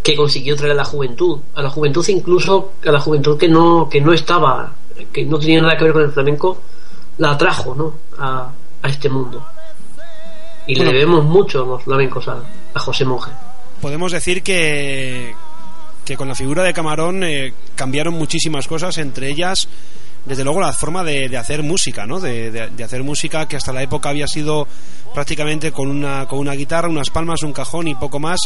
que 0.02 0.16
consiguió 0.16 0.56
traer 0.56 0.72
a 0.72 0.76
la 0.76 0.84
juventud, 0.84 1.38
a 1.54 1.62
la 1.62 1.70
juventud 1.70 2.06
incluso 2.08 2.72
a 2.86 2.90
la 2.90 3.00
juventud 3.00 3.38
que 3.38 3.48
no 3.48 3.88
que 3.88 4.00
no 4.00 4.12
estaba, 4.12 4.72
que 5.12 5.24
no 5.24 5.38
tenía 5.38 5.60
nada 5.60 5.76
que 5.76 5.84
ver 5.84 5.92
con 5.92 6.02
el 6.02 6.12
flamenco, 6.12 6.58
la 7.18 7.32
atrajo, 7.32 7.74
¿no? 7.74 7.94
A, 8.18 8.50
a 8.82 8.88
este 8.88 9.08
mundo. 9.08 9.44
Y 10.66 10.74
le 10.74 10.84
debemos 10.84 11.24
mucho 11.24 11.64
los 11.64 11.82
flamencos 11.82 12.28
a, 12.28 12.38
a 12.74 12.78
José 12.78 13.04
Monje. 13.04 13.30
Podemos 13.80 14.12
decir 14.12 14.42
que, 14.42 15.34
que 16.04 16.16
con 16.16 16.28
la 16.28 16.34
figura 16.34 16.62
de 16.62 16.72
Camarón 16.72 17.24
eh, 17.24 17.52
cambiaron 17.74 18.14
muchísimas 18.14 18.68
cosas, 18.68 18.98
entre 18.98 19.30
ellas, 19.30 19.68
desde 20.24 20.44
luego, 20.44 20.60
la 20.60 20.72
forma 20.72 21.02
de, 21.02 21.28
de 21.28 21.36
hacer 21.36 21.62
música, 21.62 22.06
¿no? 22.06 22.20
De, 22.20 22.50
de- 22.50 22.68
de 22.70 22.84
hacer 22.84 23.02
música 23.02 23.46
que 23.48 23.56
hasta 23.56 23.72
la 23.72 23.82
época 23.82 24.10
había 24.10 24.26
sido 24.26 24.66
prácticamente 25.14 25.72
con 25.72 25.88
una, 25.88 26.26
con 26.26 26.38
una 26.38 26.52
guitarra, 26.52 26.88
unas 26.88 27.10
palmas, 27.10 27.42
un 27.42 27.52
cajón 27.52 27.88
y 27.88 27.94
poco 27.94 28.18
más. 28.20 28.40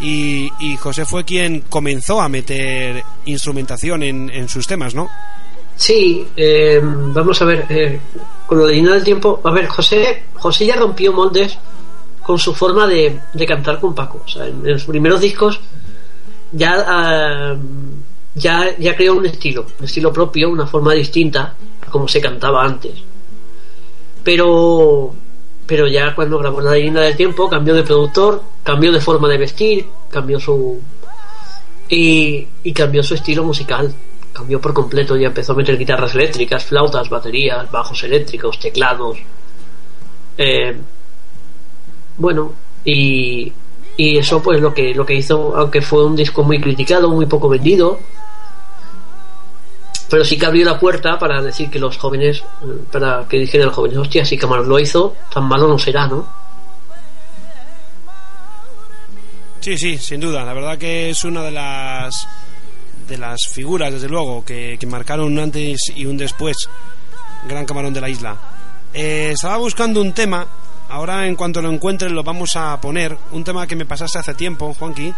Y, 0.00 0.50
y 0.60 0.76
José 0.76 1.04
fue 1.04 1.24
quien 1.24 1.60
comenzó 1.62 2.20
a 2.20 2.28
meter 2.28 3.02
instrumentación 3.26 4.02
en, 4.02 4.30
en 4.30 4.48
sus 4.48 4.66
temas, 4.66 4.94
¿no? 4.94 5.08
Sí, 5.76 6.26
eh, 6.36 6.80
vamos 6.82 7.40
a 7.40 7.44
ver, 7.44 7.66
eh, 7.68 8.00
con 8.46 8.58
la 8.60 8.66
leyenda 8.66 8.92
del 8.94 9.04
tiempo, 9.04 9.40
a 9.44 9.50
ver, 9.52 9.66
José, 9.66 10.24
José 10.34 10.66
ya 10.66 10.76
rompió 10.76 11.12
moldes 11.12 11.58
con 12.22 12.38
su 12.38 12.54
forma 12.54 12.86
de, 12.86 13.18
de 13.32 13.46
cantar 13.46 13.78
con 13.80 13.94
Paco. 13.94 14.22
O 14.24 14.28
sea, 14.28 14.46
en, 14.46 14.66
en 14.68 14.78
sus 14.78 14.88
primeros 14.88 15.20
discos 15.20 15.60
ya, 16.52 16.84
ah, 16.86 17.56
ya, 18.34 18.76
ya 18.78 18.96
creó 18.96 19.14
un 19.14 19.26
estilo, 19.26 19.66
un 19.78 19.84
estilo 19.84 20.12
propio, 20.12 20.50
una 20.50 20.66
forma 20.66 20.92
distinta 20.94 21.54
a 21.86 21.90
como 21.90 22.08
se 22.08 22.20
cantaba 22.20 22.64
antes. 22.64 22.92
Pero, 24.22 25.14
pero 25.66 25.88
ya 25.88 26.14
cuando 26.14 26.38
grabó 26.38 26.60
la 26.60 26.72
leyenda 26.72 27.00
del 27.00 27.16
tiempo 27.16 27.48
cambió 27.48 27.74
de 27.74 27.82
productor, 27.82 28.42
cambió 28.62 28.92
de 28.92 29.00
forma 29.00 29.28
de 29.28 29.38
vestir, 29.38 29.86
cambió 30.10 30.38
su 30.38 30.80
y, 31.88 32.46
y 32.62 32.72
cambió 32.72 33.02
su 33.02 33.14
estilo 33.14 33.44
musical. 33.44 33.92
Cambió 34.32 34.60
por 34.60 34.72
completo 34.72 35.16
y 35.16 35.24
empezó 35.24 35.52
a 35.52 35.56
meter 35.56 35.76
guitarras 35.76 36.14
eléctricas, 36.14 36.64
flautas, 36.64 37.10
baterías, 37.10 37.70
bajos 37.70 38.02
eléctricos, 38.04 38.60
teclados. 38.60 39.18
Eh, 40.38 40.76
bueno, 42.16 42.52
y, 42.84 43.52
y 43.96 44.18
eso 44.18 44.40
pues 44.40 44.60
lo 44.60 44.72
que, 44.72 44.94
lo 44.94 45.04
que 45.04 45.14
hizo, 45.14 45.56
aunque 45.56 45.82
fue 45.82 46.04
un 46.06 46.14
disco 46.14 46.44
muy 46.44 46.60
criticado, 46.60 47.10
muy 47.10 47.26
poco 47.26 47.48
vendido, 47.48 47.98
pero 50.10 50.24
sí 50.24 50.36
que 50.36 50.46
abrió 50.46 50.64
la 50.64 50.78
puerta 50.78 51.18
para 51.18 51.40
decir 51.40 51.70
que 51.70 51.78
los 51.78 51.96
jóvenes, 51.96 52.38
eh, 52.40 52.84
para 52.90 53.26
que 53.28 53.38
dijeran 53.38 53.68
los 53.68 53.76
jóvenes, 53.76 53.96
hostia, 53.98 54.24
si 54.24 54.36
Camarón 54.36 54.68
lo 54.68 54.78
hizo, 54.78 55.14
tan 55.32 55.44
malo 55.44 55.68
no 55.68 55.78
será, 55.78 56.08
¿no? 56.08 56.26
Sí, 59.60 59.78
sí, 59.78 59.98
sin 59.98 60.20
duda. 60.20 60.44
La 60.44 60.52
verdad 60.52 60.76
que 60.78 61.10
es 61.10 61.24
una 61.24 61.42
de 61.42 61.52
las 61.52 62.26
de 63.08 63.18
las 63.18 63.38
figuras, 63.50 63.92
desde 63.92 64.08
luego, 64.08 64.44
que, 64.44 64.76
que 64.78 64.86
marcaron 64.86 65.26
un 65.26 65.38
antes 65.38 65.78
y 65.94 66.06
un 66.06 66.16
después. 66.16 66.56
Gran 67.48 67.64
camarón 67.64 67.92
de 67.92 68.00
la 68.00 68.08
isla. 68.08 68.36
Eh, 68.92 69.30
estaba 69.32 69.58
buscando 69.58 70.00
un 70.00 70.12
tema. 70.12 70.46
Ahora, 70.88 71.26
en 71.26 71.36
cuanto 71.36 71.62
lo 71.62 71.70
encuentre, 71.70 72.10
lo 72.10 72.22
vamos 72.22 72.56
a 72.56 72.80
poner. 72.80 73.16
Un 73.32 73.44
tema 73.44 73.66
que 73.66 73.76
me 73.76 73.86
pasaste 73.86 74.18
hace 74.18 74.34
tiempo, 74.34 74.74
Juanqui. 74.74 75.12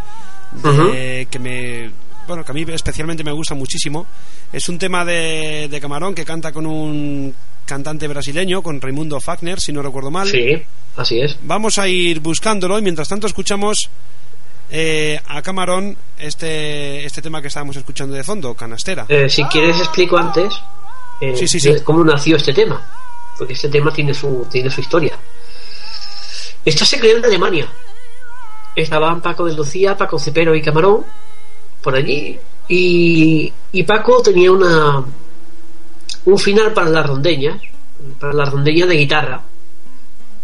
de-. 0.53 1.29
Que 1.31 1.39
me. 1.39 1.91
Bueno, 2.27 2.45
que 2.45 2.53
a 2.53 2.55
mí 2.55 2.65
especialmente 2.69 3.25
me 3.25 3.33
gusta 3.33 3.55
muchísimo. 3.55 4.07
Es 4.53 4.69
un 4.69 4.79
tema 4.79 5.05
de, 5.05 5.69
de 5.71 5.81
Camarón 5.81 6.15
que 6.15 6.25
canta 6.25 6.53
con 6.53 6.67
un 6.67 7.35
cantante 7.65 8.09
brasileño, 8.09 8.63
con 8.63 8.81
Raimundo 8.81 9.21
Fagner, 9.21 9.61
si 9.61 9.73
no 9.73 9.83
recuerdo 9.83 10.11
mal. 10.11 10.29
Sí, 10.29 10.63
así 10.97 11.21
es. 11.21 11.39
Vamos 11.43 11.79
a 11.79 11.89
ir 11.89 12.21
buscándolo 12.21 12.79
y 12.79 12.83
mientras 12.83 13.09
tanto 13.09 13.27
escuchamos 13.27 13.89
eh, 14.71 15.21
a 15.29 15.43
Camarón 15.43 15.97
este, 16.19 17.05
este 17.05 17.23
tema 17.23 17.41
que 17.41 17.49
estábamos 17.49 17.77
escuchando 17.77 18.15
de 18.15 18.25
fondo, 18.25 18.55
Canastera. 18.55 19.07
Eh, 19.09 19.29
si 19.29 19.45
quieres 19.45 19.79
explico 19.79 20.17
antes 20.17 20.55
eh, 21.21 21.37
Sí, 21.37 21.47
sí, 21.47 21.73
cómo 21.85 22.03
nació 22.03 22.37
este 22.37 22.53
tema, 22.53 22.85
porque 23.39 23.53
este 23.53 23.69
tema 23.69 23.93
tiene 23.93 24.13
su 24.13 24.47
tiene 24.51 24.71
su 24.71 24.81
historia. 24.81 25.17
Esto 26.65 26.85
se 26.85 26.99
creó 26.99 27.19
en 27.19 27.25
Alemania. 27.25 27.69
Estaban 28.75 29.21
Paco 29.21 29.45
de 29.45 29.55
Lucía, 29.55 29.97
Paco 29.97 30.19
Cepero 30.19 30.55
y 30.55 30.63
Camarón 30.63 31.05
por 31.83 31.95
allí. 31.95 32.39
Y, 32.69 33.53
y 33.73 33.83
Paco 33.83 34.23
tenía 34.23 34.53
una 34.53 35.05
un 36.25 36.39
final 36.39 36.73
para 36.73 36.91
las 36.91 37.07
rondeñas, 37.07 37.61
para 38.21 38.33
las 38.33 38.51
rondeñas 38.51 38.89
de 38.89 38.97
guitarra. 38.97 39.43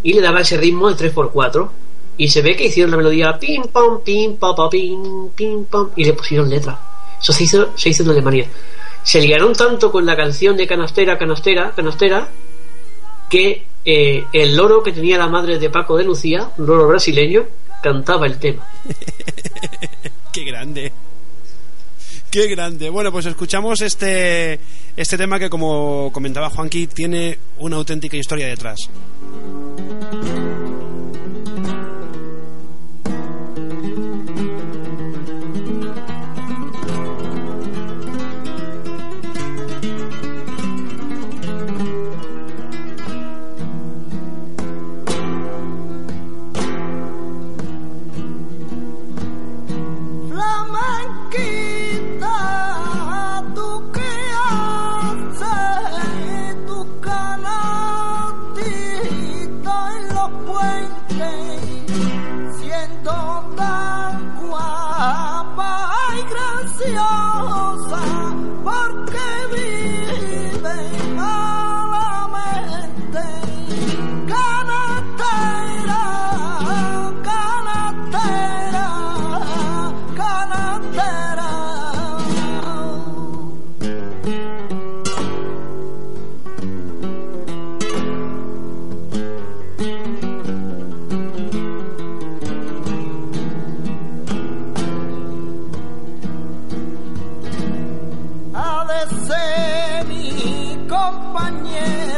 Y 0.03 0.13
le 0.13 0.21
daba 0.21 0.41
ese 0.41 0.57
ritmo 0.57 0.91
de 0.91 1.11
3x4 1.11 1.69
y 2.17 2.27
se 2.27 2.41
ve 2.41 2.55
que 2.55 2.65
hicieron 2.65 2.91
la 2.91 2.97
melodía 2.97 3.37
pim 3.39 3.63
pam 3.63 4.01
pim 4.03 4.35
pa 4.35 4.53
pa 4.55 4.69
pim 4.69 5.29
pim 5.29 5.65
pam 5.65 5.89
y 5.95 6.03
le 6.03 6.13
pusieron 6.13 6.49
letra. 6.49 6.77
Eso 7.21 7.33
se 7.33 7.43
hizo 7.43 7.69
se 7.75 7.89
hizo 7.89 8.03
en 8.03 8.09
Alemania. 8.09 8.47
Se 9.03 9.21
liaron 9.21 9.53
tanto 9.53 9.91
con 9.91 10.05
la 10.05 10.15
canción 10.15 10.57
de 10.57 10.67
canastera 10.67 11.17
canastera 11.17 11.71
canastera 11.75 12.27
que 13.29 13.65
eh, 13.85 14.25
el 14.33 14.55
loro 14.55 14.83
que 14.83 14.91
tenía 14.91 15.17
la 15.17 15.27
madre 15.27 15.59
de 15.59 15.69
Paco 15.69 15.97
de 15.97 16.03
Lucía 16.03 16.51
un 16.57 16.65
loro 16.65 16.87
brasileño 16.87 17.45
cantaba 17.81 18.25
el 18.25 18.37
tema. 18.37 18.67
¡Qué 20.33 20.43
grande! 20.43 20.91
¡Qué 22.31 22.47
grande! 22.47 22.89
Bueno, 22.91 23.11
pues 23.11 23.25
escuchamos 23.25 23.81
este, 23.81 24.59
este 24.95 25.17
tema 25.17 25.39
que, 25.39 25.49
como 25.49 26.11
comentaba 26.13 26.51
Juanqui, 26.51 26.85
tiene 26.85 27.39
una 27.57 27.77
auténtica 27.77 28.17
historia 28.17 28.45
detrás. 28.45 28.77
Tú 53.55 53.69
que 53.91 54.11
hace 54.49 55.55
tu 56.67 56.77
cana 57.01 57.59
ti 58.55 58.75
en 59.95 60.03
los 60.15 60.29
puentes 60.45 61.61
siendo 62.59 63.13
tan 63.55 64.13
guapa 64.35 65.71
y 66.15 66.17
graciosa 66.31 68.03
porque 68.63 69.27
vive 69.53 70.79
malamente. 71.15 73.23
Canatera, 74.31 76.03
canatera, 77.23 78.87
canatera. 80.15 81.28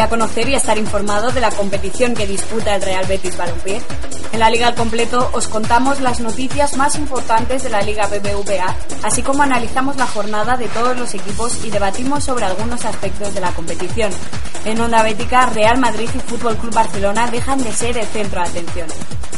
gustaría 0.00 0.08
conocer 0.08 0.48
y 0.48 0.54
estar 0.54 0.78
informado 0.78 1.30
de 1.30 1.40
la 1.42 1.50
competición 1.50 2.14
que 2.14 2.26
disputa 2.26 2.76
el 2.76 2.82
Real 2.82 3.04
Betis 3.06 3.36
Balompié? 3.36 3.82
En 4.32 4.40
la 4.40 4.48
Liga 4.48 4.68
al 4.68 4.74
Completo 4.74 5.28
os 5.34 5.46
contamos 5.48 6.00
las 6.00 6.20
noticias 6.20 6.74
más 6.78 6.96
importantes 6.96 7.64
de 7.64 7.70
la 7.70 7.82
Liga 7.82 8.06
BBVA, 8.06 8.74
así 9.02 9.22
como 9.22 9.42
analizamos 9.42 9.96
la 9.96 10.06
jornada 10.06 10.56
de 10.56 10.68
todos 10.68 10.96
los 10.96 11.12
equipos 11.12 11.64
y 11.64 11.70
debatimos 11.70 12.24
sobre 12.24 12.46
algunos 12.46 12.84
aspectos 12.86 13.34
de 13.34 13.40
la 13.42 13.52
competición. 13.52 14.10
En 14.64 14.80
Onda 14.80 15.02
Bética, 15.02 15.46
Real 15.46 15.78
Madrid 15.78 16.08
y 16.14 16.18
Fútbol 16.20 16.56
Club 16.56 16.74
Barcelona 16.74 17.26
dejan 17.30 17.62
de 17.62 17.72
ser 17.72 17.98
el 17.98 18.06
centro 18.06 18.40
de 18.40 18.48
atención. 18.48 18.88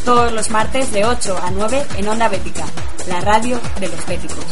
Todos 0.05 0.31
los 0.31 0.51
martes 0.51 0.93
de 0.93 1.05
8 1.05 1.39
a 1.43 1.51
9 1.51 1.87
en 1.97 2.09
Onda 2.09 2.29
Bética, 2.29 2.67
la 3.09 3.21
radio 3.21 3.59
de 3.81 3.89
los 3.89 4.07
béticos. 4.07 4.45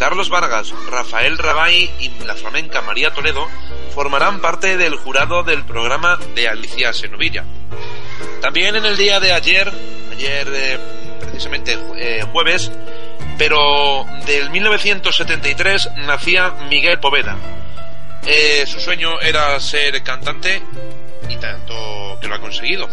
Carlos 0.01 0.31
Vargas, 0.31 0.73
Rafael 0.91 1.37
Rabay 1.37 1.91
y 1.99 2.09
la 2.25 2.35
flamenca 2.35 2.81
María 2.81 3.11
Toledo 3.11 3.47
formarán 3.95 4.41
parte 4.41 4.79
del 4.79 4.97
jurado 4.97 5.43
del 5.43 5.63
programa 5.67 6.19
de 6.35 6.49
Alicia 6.49 6.95
Senovilla. 6.95 7.45
También 8.41 8.77
en 8.77 8.87
el 8.87 8.97
día 8.97 9.21
de 9.21 9.33
ayer, 9.33 9.71
ayer 10.11 10.49
eh, 10.55 10.79
precisamente 11.21 11.79
eh, 11.99 12.25
jueves, 12.33 12.73
pero 13.37 14.07
del 14.25 14.49
1973 14.49 15.91
nacía 15.99 16.53
Miguel 16.71 16.99
Poveda. 16.99 17.37
Eh, 18.25 18.65
su 18.67 18.81
sueño 18.81 19.21
era 19.21 19.61
ser 19.61 20.03
cantante 20.03 20.63
y 21.29 21.37
tanto 21.37 22.19
que 22.23 22.27
lo 22.27 22.37
ha 22.37 22.41
conseguido. 22.41 22.89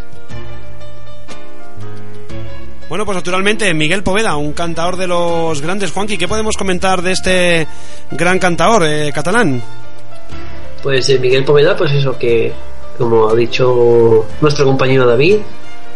Bueno, 2.90 3.06
pues 3.06 3.18
naturalmente 3.18 3.74
Miguel 3.74 4.02
Poveda, 4.02 4.38
un 4.38 4.54
cantador 4.54 4.96
de 4.96 5.08
los 5.08 5.62
grandes, 5.62 5.92
Juanqui, 5.92 6.18
¿qué 6.18 6.28
podemos 6.28 6.56
comentar 6.56 7.02
de 7.02 7.12
este 7.12 7.68
gran 8.12 8.40
cantador 8.40 8.84
eh, 8.86 9.12
catalán? 9.14 9.62
Pues 10.82 11.10
eh, 11.10 11.20
Miguel 11.20 11.44
Poveda, 11.44 11.76
pues 11.76 11.92
eso 11.92 12.18
que, 12.18 12.54
como 12.98 13.28
ha 13.28 13.36
dicho 13.36 14.26
nuestro 14.40 14.64
compañero 14.66 15.06
David, 15.06 15.40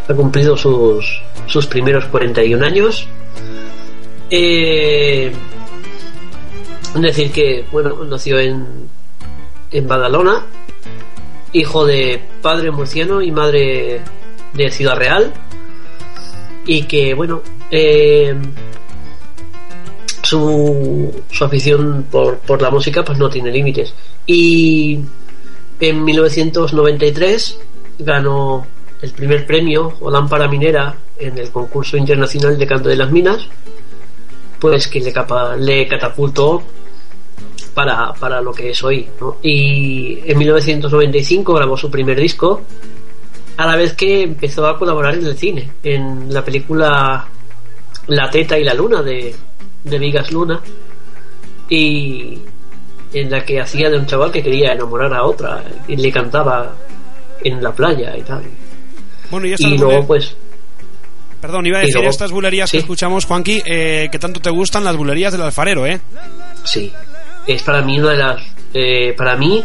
ha 0.09 0.13
cumplido 0.13 0.57
sus, 0.57 1.21
sus 1.45 1.65
primeros 1.65 2.05
41 2.07 2.65
años. 2.65 3.07
Eh, 4.29 5.31
es 6.93 7.01
decir 7.01 7.31
que, 7.31 7.63
bueno, 7.71 8.03
nació 8.03 8.37
en, 8.37 8.67
en 9.71 9.87
Badalona, 9.87 10.45
hijo 11.53 11.85
de 11.85 12.21
padre 12.41 12.69
murciano 12.69 13.21
y 13.21 13.31
madre 13.31 14.01
de 14.53 14.71
Ciudad 14.71 14.97
Real 14.97 15.33
y 16.65 16.83
que 16.83 17.13
bueno 17.13 17.41
eh, 17.69 18.35
su, 20.21 21.23
su 21.29 21.43
afición 21.43 22.05
por, 22.09 22.37
por 22.39 22.61
la 22.61 22.69
música 22.69 23.03
pues 23.03 23.17
no 23.17 23.29
tiene 23.29 23.51
límites. 23.51 23.93
Y 24.25 24.99
en 25.79 26.03
1993 26.03 27.59
ganó 27.99 28.65
el 29.01 29.11
primer 29.11 29.45
premio 29.45 29.93
o 29.99 30.11
lámpara 30.11 30.47
minera 30.47 30.95
en 31.17 31.37
el 31.37 31.49
concurso 31.49 31.97
internacional 31.97 32.57
de 32.57 32.67
canto 32.67 32.89
de 32.89 32.95
las 32.95 33.11
minas 33.11 33.47
pues 34.59 34.87
que 34.87 34.99
le, 34.99 35.11
capa, 35.11 35.55
le 35.57 35.87
catapultó 35.87 36.61
para, 37.73 38.13
para 38.13 38.41
lo 38.41 38.53
que 38.53 38.69
es 38.69 38.83
hoy 38.83 39.07
y 39.41 40.19
en 40.23 40.37
1995 40.37 41.53
grabó 41.53 41.75
su 41.75 41.89
primer 41.89 42.19
disco 42.19 42.61
a 43.61 43.67
la 43.67 43.75
vez 43.75 43.93
que 43.93 44.23
empezó 44.23 44.65
a 44.67 44.77
colaborar 44.77 45.15
en 45.15 45.25
el 45.25 45.37
cine, 45.37 45.71
en 45.83 46.33
la 46.33 46.43
película 46.43 47.25
La 48.07 48.29
Teta 48.29 48.57
y 48.57 48.63
la 48.63 48.73
Luna 48.73 49.01
de, 49.01 49.35
de 49.83 49.99
Vigas 49.99 50.31
Luna, 50.31 50.59
y 51.69 52.39
en 53.13 53.29
la 53.29 53.43
que 53.43 53.59
hacía 53.59 53.89
de 53.89 53.97
un 53.97 54.05
chaval 54.05 54.31
que 54.31 54.41
quería 54.41 54.73
enamorar 54.73 55.13
a 55.13 55.23
otra 55.23 55.63
y 55.87 55.95
le 55.95 56.11
cantaba 56.11 56.75
en 57.43 57.61
la 57.61 57.71
playa 57.71 58.15
y 58.17 58.21
tal. 58.21 58.43
Bueno, 59.29 59.47
y, 59.47 59.55
y 59.57 59.77
luego 59.77 60.07
pues... 60.07 60.35
Perdón, 61.39 61.65
iba 61.65 61.79
a 61.79 61.81
decir 61.81 61.95
luego, 61.95 62.09
estas 62.09 62.31
bulerías 62.31 62.69
¿sí? 62.69 62.77
que 62.77 62.81
escuchamos, 62.81 63.25
Juanqui, 63.25 63.63
eh, 63.65 64.09
que 64.11 64.19
tanto 64.19 64.39
te 64.39 64.49
gustan 64.51 64.83
las 64.83 64.95
bulerías 64.95 65.31
del 65.31 65.41
alfarero, 65.41 65.85
¿eh? 65.87 65.99
Sí, 66.63 66.91
es 67.47 67.63
para 67.63 67.81
mí 67.81 67.99
una 67.99 68.11
de 68.11 68.17
las... 68.17 68.43
Eh, 68.73 69.13
para 69.17 69.35
mí 69.35 69.63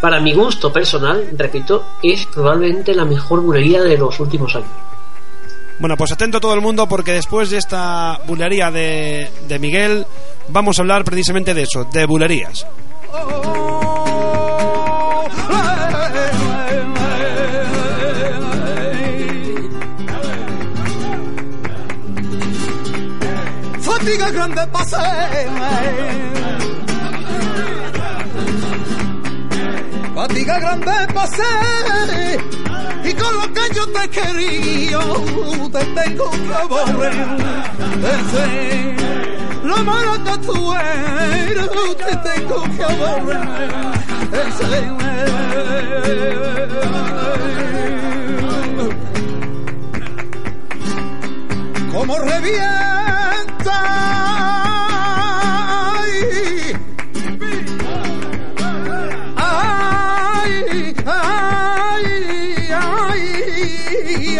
para 0.00 0.20
mi 0.20 0.32
gusto 0.32 0.72
personal, 0.72 1.28
repito, 1.36 1.84
es 2.02 2.26
probablemente 2.26 2.94
la 2.94 3.04
mejor 3.04 3.40
bulería 3.40 3.82
de 3.82 3.98
los 3.98 4.18
últimos 4.20 4.54
años. 4.54 4.70
Bueno, 5.78 5.96
pues 5.96 6.12
atento 6.12 6.40
todo 6.40 6.54
el 6.54 6.60
mundo 6.60 6.86
porque 6.86 7.12
después 7.12 7.50
de 7.50 7.58
esta 7.58 8.20
bulería 8.26 8.70
de, 8.70 9.30
de 9.48 9.58
Miguel 9.58 10.06
vamos 10.48 10.78
a 10.78 10.82
hablar 10.82 11.04
precisamente 11.04 11.54
de 11.54 11.62
eso, 11.62 11.84
de 11.84 12.04
bulerías. 12.04 12.66
Fatiga 23.80 24.30
grande 24.30 24.66
Fatiga 30.40 30.58
grande 30.58 30.92
pasé. 31.12 32.38
Y 33.04 33.12
con 33.12 33.34
lo 33.34 33.52
que 33.52 33.60
yo 33.74 33.86
te 33.88 34.08
quería, 34.08 34.98
te 35.70 35.84
tengo 35.84 36.30
que 36.30 36.54
aborrecer. 36.54 37.36
Lo 39.62 39.76
malo 39.84 40.24
que 40.24 40.38
tú 40.38 40.72
eres, 40.72 41.68
te 41.98 42.16
tengo 42.16 42.62
que 42.74 42.84
aborrecer. 42.84 43.50
Como 51.92 52.18
revienta. 52.18 52.70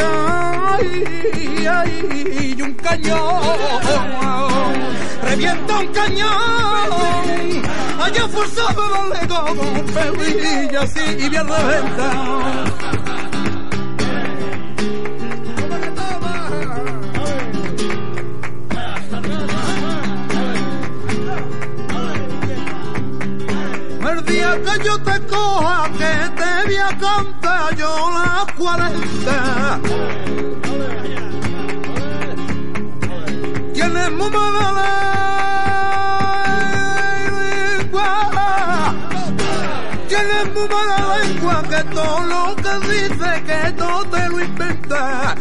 Ay, 0.00 1.66
ay, 1.66 2.54
y 2.58 2.62
un 2.62 2.74
cañón, 2.74 3.40
revienta 5.22 5.78
un 5.78 5.86
cañón, 5.88 7.62
allá 8.02 8.28
forzado 8.28 8.88
los 8.88 9.20
legos, 9.20 9.50
perrilla 9.94 10.82
así 10.82 11.00
y 11.18 11.28
bien 11.28 11.48
reventa. 11.48 12.08
El 24.10 24.24
día 24.24 24.58
que 24.64 24.84
yo 24.84 24.98
te 25.02 25.20
coja, 25.26 25.88
que 25.98 26.39
te 26.60 26.66
voy 26.66 26.76
a 26.76 26.88
cantar 26.98 27.76
yo 27.76 28.10
las 28.10 28.52
40. 28.54 29.80
Tienes 33.74 34.10
muy 34.12 34.30
mala 34.30 34.72
lengua. 37.78 38.94
Tienes 40.08 40.54
muy 40.54 40.68
mala 40.68 41.16
lengua 41.16 41.62
que 41.62 41.84
todo 41.94 42.20
lo 42.24 42.56
que 42.56 42.72
dice 42.88 43.30
que 43.46 43.60
no 43.76 44.04
te 44.04 44.28
lo 44.28 44.40
inventa. 44.40 45.36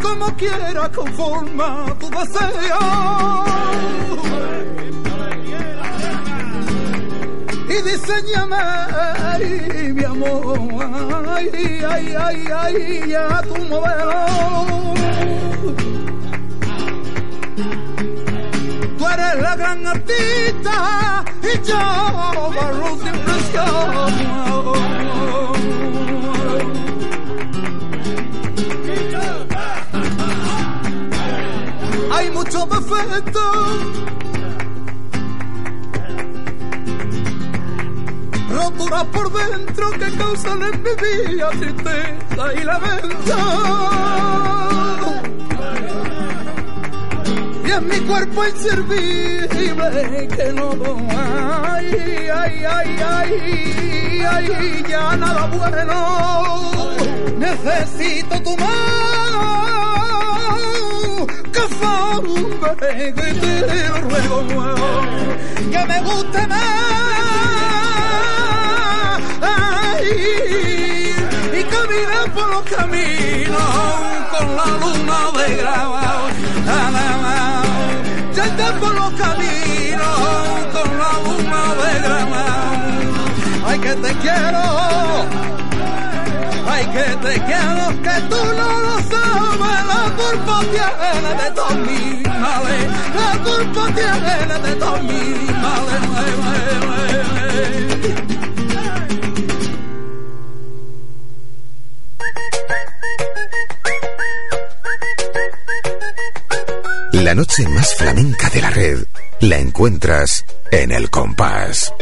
Como 0.00 0.26
quiera, 0.36 0.88
conforma 0.90 1.86
tu 1.98 2.08
deseo. 2.10 3.44
Y 7.68 7.82
diseñame, 7.82 8.56
mi 9.94 10.04
amor, 10.04 11.26
ay, 11.28 11.48
ay, 11.88 12.14
ay, 12.18 12.44
ay, 12.54 13.08
ya 13.08 13.42
tu 13.42 13.56
modelo. 13.64 14.94
Tú 18.98 19.08
eres 19.08 19.42
la 19.42 19.56
gran 19.56 19.86
artista 19.86 21.24
y 21.42 21.66
yo 21.66 21.78
barro 22.54 22.98
sin 23.02 23.18
presión. 23.20 24.91
Muchos 33.02 33.24
defectos 33.24 34.12
rotura 38.50 39.04
por 39.04 39.32
dentro 39.32 39.90
que 39.92 40.16
causan 40.16 40.62
en 40.62 40.82
mi 40.82 40.90
vida 40.90 41.50
tristeza 41.50 42.54
y 42.54 42.64
lamento. 42.64 43.36
Y 47.64 47.70
en 47.70 47.88
mi 47.88 48.00
cuerpo 48.00 48.46
inservible 48.46 50.28
que 50.28 50.52
no 50.52 50.70
hay, 51.10 52.28
ay, 52.28 52.64
ay, 52.64 52.96
ay, 53.00 54.22
ay, 54.28 54.84
ya 54.88 55.16
nada 55.16 55.46
bueno. 55.46 56.72
Necesito 57.38 58.42
tu 58.42 58.56
mano 58.56 59.72
forme 62.02 62.98
que 62.98 63.12
te 63.12 63.88
ruego 64.00 64.38
que 65.70 65.82
me 65.86 66.00
guste 66.02 66.46
más 66.46 66.62
y 71.52 71.64
caminar 71.64 72.26
por 72.34 72.48
los 72.50 72.62
caminos 72.62 73.72
con 74.30 74.46
la 74.56 74.66
luna 74.82 75.18
de 75.38 75.56
grabado. 75.56 76.24
Ya 78.34 78.72
por 78.80 78.94
los 78.94 79.12
caminos 79.12 80.18
con 80.72 80.88
la 80.98 81.12
luna 81.24 81.62
de 81.80 81.90
grabado. 82.00 83.22
Ay 83.66 83.78
que 83.78 83.94
te 83.94 84.12
quiero, 84.16 84.64
ay 86.82 86.86
que 86.86 87.16
te 87.26 87.44
quiero, 87.44 88.02
que 88.02 88.20
tú 88.28 88.36
no 88.58 88.80
lo 88.80 88.94
sabes, 89.10 89.86
la 89.86 90.02
culpa 90.16 90.60
tiene 90.70 91.42
de 91.42 91.50
todos 91.54 91.78
mis 91.78 92.22
la 93.14 93.38
culpa 93.44 93.86
tiene 93.94 94.58
de 94.58 94.74
todos 94.76 95.02
mis. 95.02 95.42
La 107.12 107.34
noche 107.36 107.66
más 107.68 107.94
flamenca 107.94 108.50
de 108.50 108.60
la 108.60 108.70
red 108.70 109.04
la 109.40 109.58
encuentras 109.58 110.44
en 110.70 110.90
el 110.90 111.08
compás. 111.08 111.92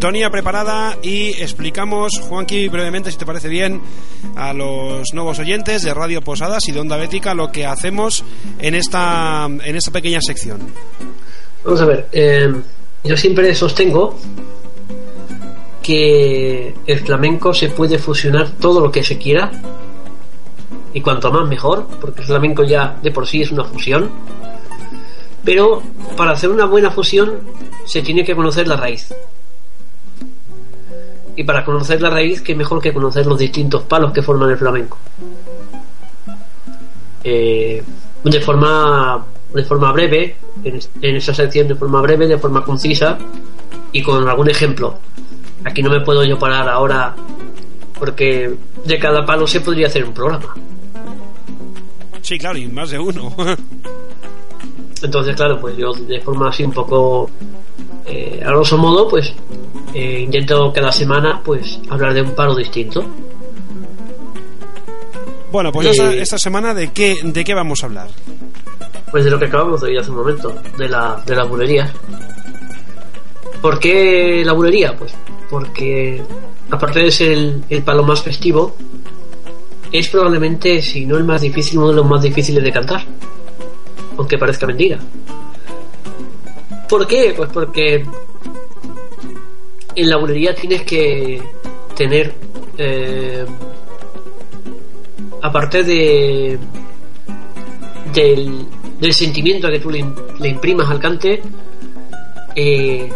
Sintonía 0.00 0.30
preparada 0.30 0.96
y 1.02 1.28
explicamos, 1.42 2.18
Juanqui, 2.22 2.68
brevemente, 2.68 3.12
si 3.12 3.18
te 3.18 3.26
parece 3.26 3.48
bien, 3.48 3.82
a 4.34 4.54
los 4.54 5.12
nuevos 5.12 5.38
oyentes 5.38 5.82
de 5.82 5.92
Radio 5.92 6.22
Posadas 6.22 6.66
y 6.68 6.72
de 6.72 6.80
Onda 6.80 6.96
Bética 6.96 7.34
lo 7.34 7.52
que 7.52 7.66
hacemos 7.66 8.24
en 8.60 8.74
esta, 8.74 9.44
en 9.44 9.76
esta 9.76 9.90
pequeña 9.90 10.22
sección. 10.22 10.58
Vamos 11.62 11.82
a 11.82 11.84
ver, 11.84 12.08
eh, 12.12 12.50
yo 13.04 13.14
siempre 13.14 13.54
sostengo 13.54 14.16
que 15.82 16.74
el 16.86 17.00
flamenco 17.00 17.52
se 17.52 17.68
puede 17.68 17.98
fusionar 17.98 18.52
todo 18.52 18.80
lo 18.80 18.90
que 18.90 19.04
se 19.04 19.18
quiera 19.18 19.52
y 20.94 21.02
cuanto 21.02 21.30
más 21.30 21.46
mejor, 21.46 21.86
porque 22.00 22.22
el 22.22 22.26
flamenco 22.26 22.64
ya 22.64 22.96
de 23.02 23.10
por 23.10 23.26
sí 23.26 23.42
es 23.42 23.52
una 23.52 23.64
fusión. 23.64 24.10
Pero 25.44 25.82
para 26.16 26.30
hacer 26.30 26.48
una 26.48 26.64
buena 26.64 26.90
fusión 26.90 27.40
se 27.84 28.00
tiene 28.00 28.24
que 28.24 28.34
conocer 28.34 28.66
la 28.66 28.76
raíz. 28.76 29.12
Y 31.40 31.44
para 31.44 31.64
conocer 31.64 32.02
la 32.02 32.10
raíz, 32.10 32.42
que 32.42 32.54
mejor 32.54 32.82
que 32.82 32.92
conocer 32.92 33.24
los 33.24 33.38
distintos 33.38 33.84
palos 33.84 34.12
que 34.12 34.20
forman 34.20 34.50
el 34.50 34.58
flamenco. 34.58 34.98
Eh, 37.24 37.82
de 38.22 38.40
forma 38.42 39.24
de 39.54 39.64
forma 39.64 39.90
breve, 39.90 40.36
en, 40.62 40.78
en 41.00 41.16
esa 41.16 41.32
sección 41.32 41.66
de 41.66 41.76
forma 41.76 42.02
breve, 42.02 42.26
de 42.26 42.36
forma 42.36 42.62
concisa 42.62 43.16
y 43.90 44.02
con 44.02 44.28
algún 44.28 44.50
ejemplo. 44.50 44.98
Aquí 45.64 45.82
no 45.82 45.88
me 45.88 46.02
puedo 46.02 46.22
yo 46.24 46.38
parar 46.38 46.68
ahora 46.68 47.16
porque 47.98 48.54
de 48.84 48.98
cada 48.98 49.24
palo 49.24 49.46
se 49.46 49.62
podría 49.62 49.86
hacer 49.86 50.04
un 50.04 50.12
programa. 50.12 50.54
Sí, 52.20 52.38
claro, 52.38 52.58
y 52.58 52.68
más 52.68 52.90
de 52.90 52.98
uno. 52.98 53.34
Entonces, 55.02 55.34
claro, 55.34 55.58
pues 55.58 55.74
yo 55.78 55.94
de 55.94 56.20
forma 56.20 56.50
así 56.50 56.64
un 56.64 56.72
poco 56.72 57.30
eh, 58.10 58.42
a 58.44 58.48
grosso 58.50 58.76
modo, 58.76 59.08
pues 59.08 59.32
eh, 59.94 60.20
intento 60.20 60.72
cada 60.72 60.90
semana 60.90 61.40
pues 61.44 61.78
hablar 61.88 62.12
de 62.14 62.22
un 62.22 62.34
palo 62.34 62.54
distinto. 62.54 63.04
Bueno, 65.52 65.72
pues 65.72 65.98
Eh, 65.98 66.20
esta, 66.22 66.38
semana 66.38 66.74
de 66.74 66.92
qué, 66.92 67.18
de 67.22 67.44
qué 67.44 67.54
vamos 67.54 67.82
a 67.82 67.86
hablar. 67.86 68.08
Pues 69.10 69.24
de 69.24 69.30
lo 69.30 69.38
que 69.38 69.46
acabamos 69.46 69.80
de 69.80 69.88
oír 69.88 69.98
hace 69.98 70.10
un 70.10 70.16
momento, 70.16 70.54
de 70.76 70.88
la, 70.88 71.22
de 71.26 71.34
la 71.34 71.44
bulería. 71.44 71.92
¿Por 73.60 73.78
qué 73.78 74.42
la 74.44 74.52
bulería? 74.52 74.96
Pues 74.96 75.14
porque, 75.48 76.22
aparte 76.70 77.00
de 77.00 77.10
ser 77.10 77.32
el, 77.32 77.64
el 77.68 77.82
palo 77.82 78.04
más 78.04 78.22
festivo, 78.22 78.76
es 79.92 80.08
probablemente, 80.08 80.80
si 80.82 81.04
no 81.06 81.16
el 81.16 81.24
más 81.24 81.42
difícil, 81.42 81.78
uno 81.78 81.88
de 81.88 81.94
los 81.94 82.06
más 82.06 82.22
difíciles 82.22 82.62
de 82.62 82.72
cantar. 82.72 83.04
Aunque 84.16 84.38
parezca 84.38 84.66
mentira. 84.66 84.98
¿Por 86.90 87.06
qué? 87.06 87.32
Pues 87.36 87.48
porque 87.52 88.04
en 89.94 90.10
la 90.10 90.16
bulería 90.16 90.52
tienes 90.56 90.82
que 90.82 91.40
tener, 91.96 92.34
eh, 92.76 93.46
aparte 95.40 95.84
de 95.84 96.58
del, 98.12 98.66
del 98.98 99.14
sentimiento 99.14 99.68
que 99.68 99.78
tú 99.78 99.88
le, 99.88 100.00
imprimas 100.48 100.90
al 100.90 100.98
cante, 100.98 101.40
eh, 102.56 103.08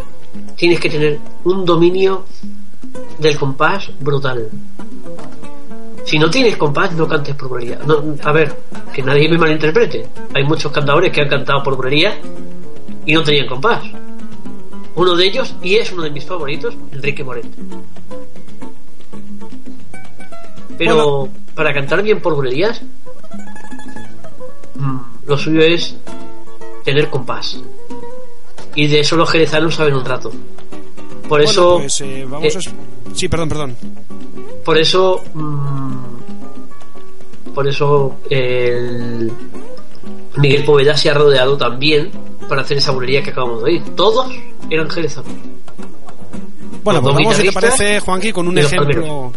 tienes 0.55 0.79
que 0.79 0.89
tener 0.89 1.19
un 1.43 1.65
dominio 1.65 2.27
del 3.19 3.37
compás 3.37 3.91
brutal. 3.99 4.51
Si 6.05 6.17
no 6.17 6.31
tienes 6.31 6.57
compás, 6.57 6.93
no 6.93 7.09
cantes 7.09 7.35
por 7.35 7.49
bulería. 7.49 7.81
No, 7.85 8.15
a 8.23 8.31
ver, 8.31 8.55
que 8.93 9.03
nadie 9.03 9.29
me 9.29 9.37
malinterprete. 9.37 10.07
Hay 10.33 10.45
muchos 10.45 10.71
cantadores 10.71 11.11
que 11.11 11.23
han 11.23 11.29
cantado 11.29 11.61
por 11.65 11.75
bulería 11.75 12.17
y 13.07 13.13
no 13.15 13.23
tenían 13.23 13.47
compás. 13.47 13.83
Uno 14.97 15.15
de 15.17 15.27
ellos, 15.27 15.55
y 15.63 15.75
es 15.77 15.91
uno 15.93 16.03
de 16.05 16.11
mis 16.11 16.25
favoritos, 16.25 16.75
Enrique 16.93 17.25
Morente. 17.25 17.57
Pero 20.79 21.29
para 21.55 21.73
cantar 21.73 22.03
bien 22.03 22.21
por 22.21 22.35
bulerías, 22.35 22.81
mm, 24.75 24.99
lo 25.27 25.39
suyo 25.39 25.61
es 25.61 25.97
tener 26.85 27.09
compás. 27.11 27.61
Y 28.75 28.89
de 28.89 29.01
eso 29.01 29.17
los 29.17 29.31
jerezanos 29.31 29.75
saben 29.77 29.95
un 29.95 30.05
rato. 30.05 30.31
Por 31.29 31.41
Bueno, 31.41 31.45
eso. 31.51 31.77
pues, 31.79 32.01
eh, 32.01 32.27
vamos 32.29 32.55
eh, 32.55 32.59
a... 32.59 33.15
Sí, 33.15 33.29
perdón, 33.29 33.49
perdón. 33.49 33.77
por 34.65 34.77
eso 34.77 35.23
mm, 35.33 35.95
por 37.55 37.67
eso 37.69 38.17
el 38.29 39.31
Miguel 40.37 40.65
Poveda 40.65 40.97
se 40.97 41.11
ha 41.11 41.15
rodeado 41.15 41.57
también 41.57 42.11
para 42.49 42.63
hacer 42.63 42.77
esa 42.79 42.91
bulería 42.93 43.23
que 43.23 43.31
acabamos 43.31 43.59
de 43.63 43.71
oír 43.71 43.83
todos 43.95 44.27
eran 44.71 44.89
jerezanos 44.91 45.31
Bueno, 46.83 47.01
pues 47.03 47.15
vamos, 47.15 47.37
si 47.37 47.43
te 47.45 47.53
parece, 47.53 48.01
Juanqui, 48.01 48.33
con 48.33 48.49
un 48.49 48.59
ejemplo, 48.59 49.33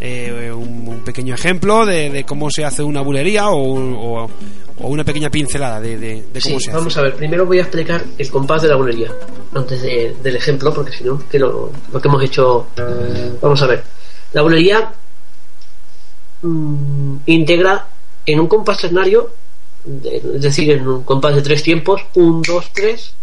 eh, 0.00 0.50
un, 0.52 0.88
un 0.88 1.00
pequeño 1.04 1.34
ejemplo 1.34 1.84
de, 1.86 2.10
de 2.10 2.24
cómo 2.24 2.50
se 2.50 2.64
hace 2.64 2.82
una 2.82 3.00
bulería 3.02 3.48
o, 3.50 3.56
o- 4.24 4.30
o 4.80 4.86
una 4.88 5.02
pequeña 5.04 5.28
pincelada 5.28 5.80
de, 5.80 5.96
de- 5.98 6.22
de 6.32 6.40
cómo 6.40 6.58
Sí, 6.60 6.66
se 6.66 6.70
vamos 6.72 6.92
hace. 6.96 7.00
a 7.00 7.02
ver. 7.02 7.16
Primero 7.16 7.44
voy 7.46 7.58
a 7.58 7.62
explicar 7.62 8.04
el 8.16 8.30
compás 8.30 8.62
de 8.62 8.68
la 8.68 8.76
bulería. 8.76 9.10
Antes 9.54 9.82
de- 9.82 10.16
del 10.22 10.36
ejemplo, 10.36 10.72
porque 10.72 10.92
si 10.92 11.02
no, 11.04 11.20
que 11.28 11.36
lo, 11.38 11.72
lo 11.92 12.00
que 12.00 12.06
hemos 12.08 12.22
hecho. 12.22 12.68
Vamos 13.42 13.60
a 13.62 13.66
ver. 13.66 13.82
La 14.32 14.42
bulería 14.42 14.88
mm, 16.42 17.16
integra 17.26 17.86
en 18.26 18.40
un 18.40 18.46
compás 18.46 18.78
ternario, 18.78 19.30
es 20.04 20.42
decir, 20.42 20.70
en 20.70 20.86
un 20.86 21.02
compás 21.02 21.34
de 21.34 21.42
tres 21.42 21.62
tiempos, 21.62 22.02
1, 22.14 22.42
2, 22.46 22.72
3, 22.72 23.14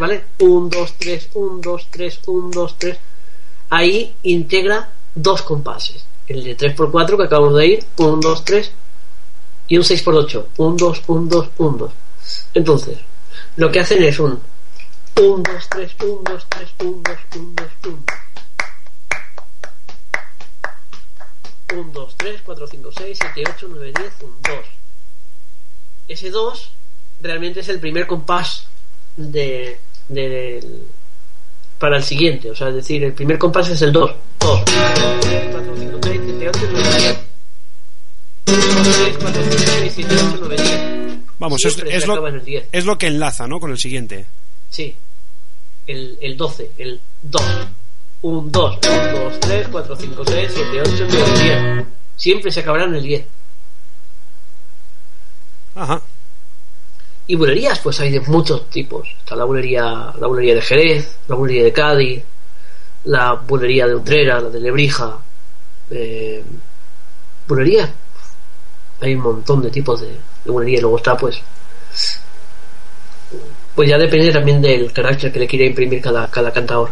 ¿vale? 0.00 0.24
1, 0.38 0.68
2, 0.70 0.94
3, 0.98 1.28
1, 1.34 1.60
2, 1.62 1.86
3, 1.90 2.20
1, 2.26 2.50
2, 2.50 2.74
3. 2.78 2.98
Ahí 3.70 4.14
integra 4.22 4.90
dos 5.14 5.42
compases. 5.42 6.04
El 6.26 6.42
de 6.42 6.56
3x4 6.56 7.16
que 7.16 7.24
acabamos 7.24 7.56
de 7.56 7.66
ir, 7.66 7.84
1, 7.98 8.16
2, 8.16 8.44
3, 8.44 8.72
y 9.68 9.76
un 9.76 9.82
6x8. 9.82 10.44
1, 10.56 10.76
2, 10.76 11.02
1, 11.06 11.26
2, 11.28 11.50
1, 11.58 11.76
2. 11.78 11.92
Entonces, 12.54 12.98
lo 13.56 13.70
que 13.70 13.80
hacen 13.80 14.02
es 14.02 14.18
un 14.18 14.40
1, 15.16 15.42
2, 15.42 15.68
3, 15.68 15.92
1, 16.02 16.20
2, 16.24 16.46
3, 16.48 16.74
1, 16.80 17.02
2, 17.04 17.18
1, 17.36 17.52
2, 17.54 17.68
1. 17.84 18.04
1, 21.74 21.90
2, 21.92 22.16
3, 22.16 22.42
4, 22.42 22.66
5, 22.66 22.90
6, 22.96 23.18
7, 23.34 23.50
8, 23.56 23.66
9, 23.68 23.92
10, 23.96 24.12
1, 24.22 24.32
2. 24.42 24.73
Ese 26.08 26.30
2 26.30 26.70
realmente 27.20 27.60
es 27.60 27.68
el 27.68 27.80
primer 27.80 28.06
compás 28.06 28.66
de, 29.16 29.78
del- 30.08 30.82
para 31.78 31.96
el 31.96 32.02
siguiente. 32.04 32.50
O 32.50 32.54
sea, 32.56 32.68
es 32.68 32.74
decir, 32.76 33.02
el 33.04 33.12
primer 33.12 33.38
compás 33.38 33.68
es 33.68 33.80
el 33.82 33.92
2. 33.92 34.10
2, 34.40 34.64
3, 34.64 35.48
4, 35.52 35.74
5, 35.78 35.98
6, 36.02 36.20
7, 36.24 36.48
8, 36.48 36.58
9, 36.72 36.88
10. 36.98 37.18
3, 38.44 39.16
4, 39.20 39.42
5, 39.42 39.56
6, 39.58 39.92
7, 39.94 40.14
8, 40.14 40.36
9, 40.40 40.56
10. 40.56 40.80
Vamos, 41.38 41.64
es, 41.64 41.72
Siempre 41.74 41.96
es 41.96 42.00
se 42.02 42.06
lo, 42.06 42.12
acaba 42.14 42.28
en 42.28 42.34
el 42.36 42.44
10. 42.44 42.64
es 42.72 42.84
lo 42.84 42.96
que 42.98 43.06
enlaza, 43.08 43.46
¿no? 43.46 43.58
Con 43.60 43.70
el 43.70 43.78
siguiente. 43.78 44.26
Sí. 44.70 44.94
El, 45.86 46.18
el 46.20 46.36
12, 46.36 46.70
el 46.78 47.00
2. 47.22 47.42
1, 48.22 48.42
2, 48.50 48.78
1, 48.82 49.18
2, 49.24 49.40
3, 49.40 49.68
4, 49.70 49.96
5, 49.96 50.24
6, 50.26 50.50
7, 50.54 50.80
8, 50.80 51.06
9, 51.10 51.42
10. 51.42 51.86
Siempre 52.16 52.50
se 52.50 52.60
acabará 52.60 52.84
en 52.84 52.94
el 52.94 53.02
10. 53.02 53.24
Ajá. 55.74 56.00
Y 57.26 57.36
bulerías, 57.36 57.78
pues 57.80 58.00
hay 58.00 58.10
de 58.10 58.20
muchos 58.20 58.68
tipos. 58.68 59.08
Está 59.18 59.34
la 59.34 59.44
bulería, 59.44 60.12
la 60.18 60.26
bulería 60.26 60.54
de 60.54 60.62
Jerez, 60.62 61.18
la 61.26 61.36
bulería 61.36 61.64
de 61.64 61.72
Cádiz, 61.72 62.22
la 63.04 63.32
bulería 63.32 63.86
de 63.86 63.94
Utrera, 63.94 64.40
la 64.40 64.50
de 64.50 64.60
Lebrija. 64.60 65.18
Eh, 65.90 66.44
bulería. 67.48 67.90
Hay 69.00 69.14
un 69.14 69.22
montón 69.22 69.62
de 69.62 69.70
tipos 69.70 70.00
de, 70.00 70.08
de. 70.08 70.70
Y 70.70 70.80
luego 70.80 70.98
está, 70.98 71.16
pues. 71.16 71.40
Pues 73.74 73.88
ya 73.88 73.98
depende 73.98 74.30
también 74.30 74.60
del 74.60 74.92
carácter 74.92 75.32
que 75.32 75.40
le 75.40 75.46
quiere 75.46 75.66
imprimir 75.66 76.00
cada, 76.00 76.30
cada 76.30 76.52
cantador. 76.52 76.90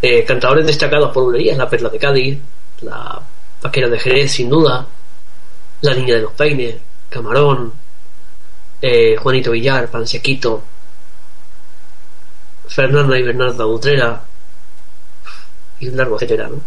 Eh, 0.00 0.24
cantadores 0.24 0.66
destacados 0.66 1.12
por 1.12 1.24
bulerías, 1.24 1.58
la 1.58 1.68
Perla 1.68 1.90
de 1.90 1.98
Cádiz, 1.98 2.38
la 2.80 3.20
Vaquera 3.62 3.88
de 3.88 3.98
Jerez, 3.98 4.32
sin 4.32 4.48
duda, 4.48 4.86
la 5.80 5.94
Niña 5.94 6.14
de 6.16 6.22
los 6.22 6.32
Peines, 6.32 6.76
Camarón, 7.16 7.72
eh, 8.82 9.16
Juanito 9.16 9.50
Villar, 9.52 9.88
Pansequito, 9.88 10.62
Fernanda 12.68 13.18
y 13.18 13.22
Bernardo 13.22 13.68
Utrera, 13.68 14.22
y 15.80 15.88
un 15.88 15.96
largo 15.96 16.16
etcétera, 16.16 16.48
¿no? 16.48 16.60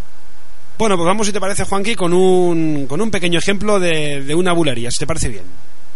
Bueno, 0.78 0.96
pues 0.96 1.06
vamos, 1.06 1.28
si 1.28 1.34
te 1.34 1.40
parece, 1.42 1.66
Juanqui, 1.66 1.96
con 1.96 2.14
un, 2.14 2.88
con 2.88 3.02
un 3.02 3.12
pequeño 3.12 3.38
ejemplo 3.40 3.80
de, 3.80 4.24
de 4.24 4.34
una 4.34 4.54
bulería, 4.54 4.90
si 4.92 5.00
te 5.00 5.08
parece 5.08 5.28
bien. 5.30 5.44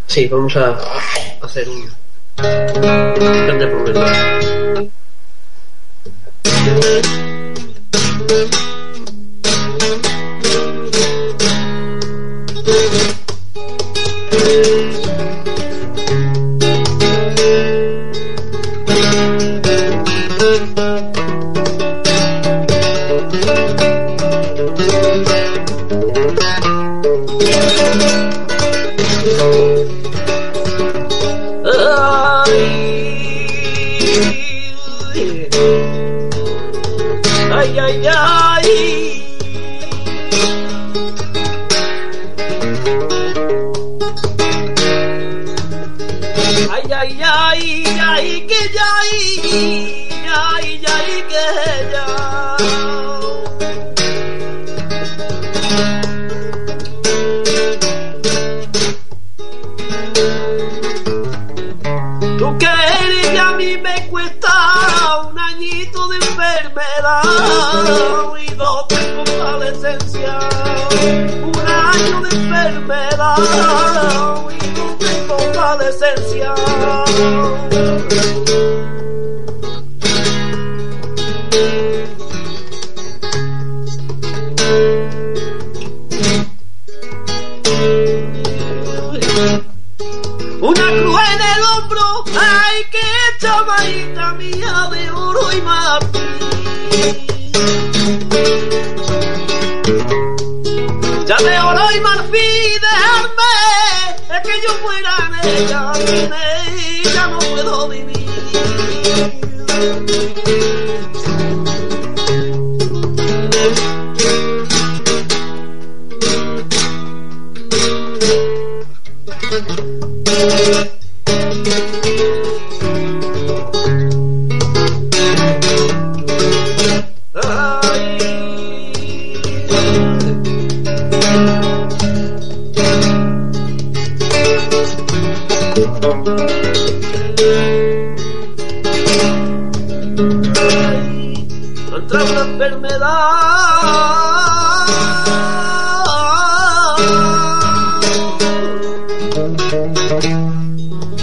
Sí, 0.07 0.27
vamos 0.27 0.55
a 0.57 0.77
hacer 1.41 1.67
un 1.69 1.89
grande 2.37 3.67
problema. 3.67 4.11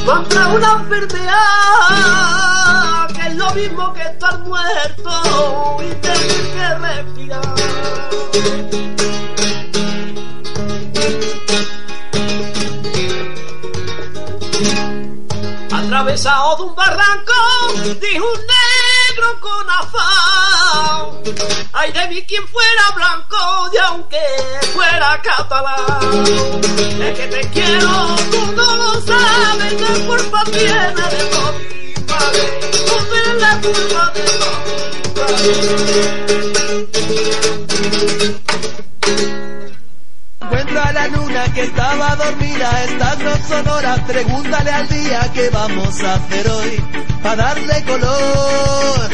Contra 0.04 0.48
una 0.48 0.72
enfermedad 0.72 1.38
que 3.14 3.22
es 3.28 3.36
lo 3.36 3.50
mismo 3.54 3.94
que 3.94 4.02
estar 4.02 4.38
muerto 4.40 5.10
quien 22.30 22.46
fuera 22.46 22.90
blanco 22.94 23.70
y 23.72 23.76
aunque 23.88 24.22
fuera 24.72 25.20
catalán. 25.20 26.24
Es 27.02 27.18
que 27.18 27.26
te 27.26 27.40
quiero, 27.50 28.16
tú 28.30 28.52
no 28.52 28.76
lo 28.76 29.00
sabes, 29.02 29.80
la 29.80 30.06
culpa 30.06 30.44
tiene 30.44 30.92
de 30.94 31.24
todo. 31.32 31.54
Tú 32.86 32.94
tienes 33.10 33.36
la 33.42 33.60
culpa 33.60 34.12
de 34.14 34.22
todo. 34.38 34.60
Encuentra 40.40 40.82
a 40.84 40.92
la 40.92 41.08
luna 41.08 41.52
que 41.52 41.62
estaba 41.64 42.14
dormida, 42.14 42.84
estas 42.84 43.18
no 43.18 43.48
son 43.48 43.68
horas, 43.70 44.00
pregúntale 44.06 44.70
al 44.70 44.88
día 44.88 45.30
qué 45.34 45.50
vamos 45.50 46.00
a 46.00 46.14
hacer 46.14 46.48
hoy, 46.48 46.80
para 47.24 47.42
darle 47.42 47.84
color. 47.86 49.10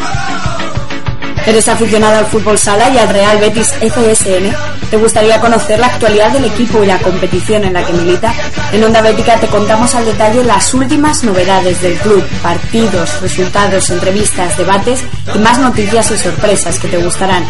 ¿Eres 1.47 1.69
aficionado 1.69 2.19
al 2.19 2.27
fútbol 2.27 2.59
sala 2.59 2.91
y 2.91 2.99
al 2.99 3.09
Real 3.09 3.39
Betis 3.39 3.69
FSN? 3.69 4.53
¿Te 4.91 4.97
gustaría 4.97 5.41
conocer 5.41 5.79
la 5.79 5.87
actualidad 5.87 6.33
del 6.33 6.47
equipo 6.47 6.83
y 6.83 6.87
la 6.87 6.99
competición 6.99 7.63
en 7.63 7.73
la 7.73 7.87
que 7.87 7.93
milita? 7.93 8.35
En 8.73 8.83
Onda 8.83 9.01
Bética 9.01 9.39
te 9.39 9.47
contamos 9.47 9.95
al 9.95 10.05
detalle 10.05 10.43
las 10.43 10.75
últimas 10.75 11.23
novedades 11.23 11.81
del 11.83 11.95
club, 11.99 12.25
partidos, 12.43 13.21
resultados, 13.21 13.91
entrevistas, 13.91 14.59
debates 14.59 15.05
y 15.35 15.39
más 15.39 15.59
noticias 15.61 16.11
y 16.11 16.19
sorpresas 16.19 16.81
que 16.81 16.89
te 16.89 16.99
gustarán. 16.99 17.45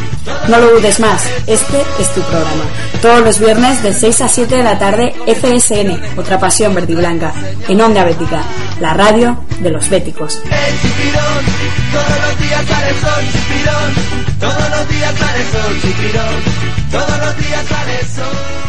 No 0.48 0.58
lo 0.58 0.72
dudes 0.72 1.00
más, 1.00 1.26
este 1.46 1.80
es 1.98 2.14
tu 2.14 2.20
programa. 2.20 2.64
Todos 3.00 3.20
los 3.22 3.38
viernes 3.38 3.82
de 3.82 3.94
6 3.94 4.20
a 4.20 4.28
7 4.28 4.56
de 4.56 4.62
la 4.62 4.78
tarde 4.78 5.14
FSN, 5.26 6.18
otra 6.18 6.38
pasión 6.38 6.74
verde 6.74 6.92
y 6.92 6.96
blanca, 6.96 7.32
en 7.66 7.80
Onda 7.80 8.04
Bética, 8.04 8.42
la 8.78 8.92
radio 8.92 9.45
de 9.60 9.70
los 9.70 9.88
béticos. 9.88 10.40
El 10.44 10.80
chipirón, 10.80 11.44
todos 11.92 12.20
los 12.26 12.38
días 12.40 12.66
sale 12.66 12.88
el 12.90 12.96
sol, 12.96 13.24
chipirón, 13.32 13.94
todos 14.40 14.70
los 14.70 14.88
días 14.88 15.14
sale 15.18 15.40
el 15.40 15.46
sol, 15.52 15.80
chipirón, 15.82 16.42
todos 16.90 17.18
los 17.18 17.36
días 17.38 17.66
sale 17.66 18.00
el 18.00 18.06
sol. 18.06 18.66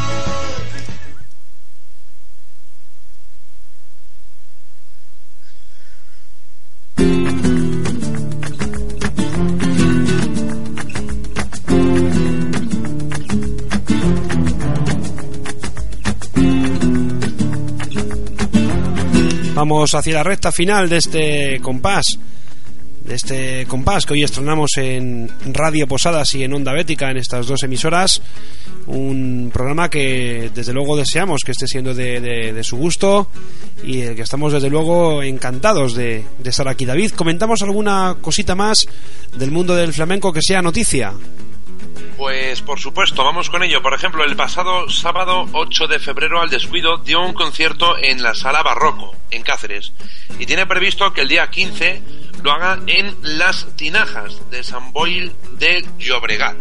Vamos 19.70 19.94
hacia 19.96 20.14
la 20.14 20.24
recta 20.24 20.50
final 20.54 20.88
de 20.88 20.96
este 20.96 21.60
compás. 21.62 22.06
De 23.04 23.16
este 23.16 23.66
compás 23.66 24.06
que 24.06 24.14
hoy 24.14 24.24
estrenamos 24.24 24.72
en 24.78 25.30
Radio 25.54 25.86
Posadas 25.90 26.34
y 26.36 26.46
en 26.46 26.54
Onda 26.54 26.72
Bética, 26.72 27.12
en 27.12 27.18
estas 27.18 27.48
dos 27.48 27.64
emisoras. 27.64 28.22
Un 28.86 29.52
programa 29.54 29.90
que 29.90 30.52
desde 30.56 30.72
luego 30.72 30.96
deseamos 30.96 31.42
que 31.46 31.52
esté 31.52 31.68
siendo 31.68 31.94
de, 31.94 32.22
de- 32.22 32.64
su 32.64 32.78
gusto 32.78 33.30
y 33.84 34.00
el 34.04 34.16
que 34.16 34.22
estamos 34.22 34.54
desde 34.54 34.70
luego 34.70 35.22
encantados 35.22 35.96
de 35.96 36.24
estar 36.46 36.70
aquí. 36.70 36.86
David, 36.86 37.12
comentamos 37.12 37.62
alguna 37.62 38.16
cosita 38.22 38.56
más 38.56 38.88
del 39.38 39.52
mundo 39.52 39.76
del 39.76 39.92
flamenco 39.92 40.32
que 40.32 40.42
sea 40.42 40.62
noticia. 40.62 41.12
Pues 42.18 42.64
por 42.64 42.80
supuesto, 42.80 43.24
vamos 43.24 43.52
con 43.52 43.62
ello. 43.62 43.84
Por 43.84 43.94
ejemplo, 43.94 44.24
el 44.24 44.36
pasado 44.36 44.90
sábado 44.90 45.48
8 45.52 45.88
de 45.88 46.00
febrero 46.00 46.42
al 46.42 46.50
descuido 46.50 46.98
dio 46.98 47.22
un 47.22 47.34
concierto 47.34 47.96
en 48.02 48.24
la 48.24 48.34
Sala 48.34 48.64
Barroco, 48.64 49.16
en 49.30 49.44
Cáceres. 49.44 49.94
Y 50.40 50.48
tiene 50.48 50.66
previsto 50.66 51.14
que 51.14 51.22
el 51.22 51.28
día 51.28 51.48
15 51.52 52.02
lo 52.42 52.52
haga 52.52 52.80
en 52.88 53.16
Las 53.22 53.68
Tinajas 53.76 54.50
de 54.50 54.64
San 54.64 54.92
Boil 54.94 55.32
de 55.60 55.86
Llobregat. 56.00 56.58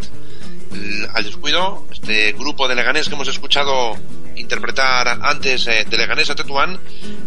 Al 1.15 1.23
descuido, 1.23 1.87
este 1.91 2.33
grupo 2.33 2.67
de 2.67 2.75
Leganés 2.75 3.07
que 3.07 3.15
hemos 3.15 3.27
escuchado 3.27 3.97
interpretar 4.35 5.07
antes 5.23 5.65
eh, 5.65 5.85
de 5.89 5.97
Leganés 5.97 6.29
a 6.29 6.35
Tetuán, 6.35 6.79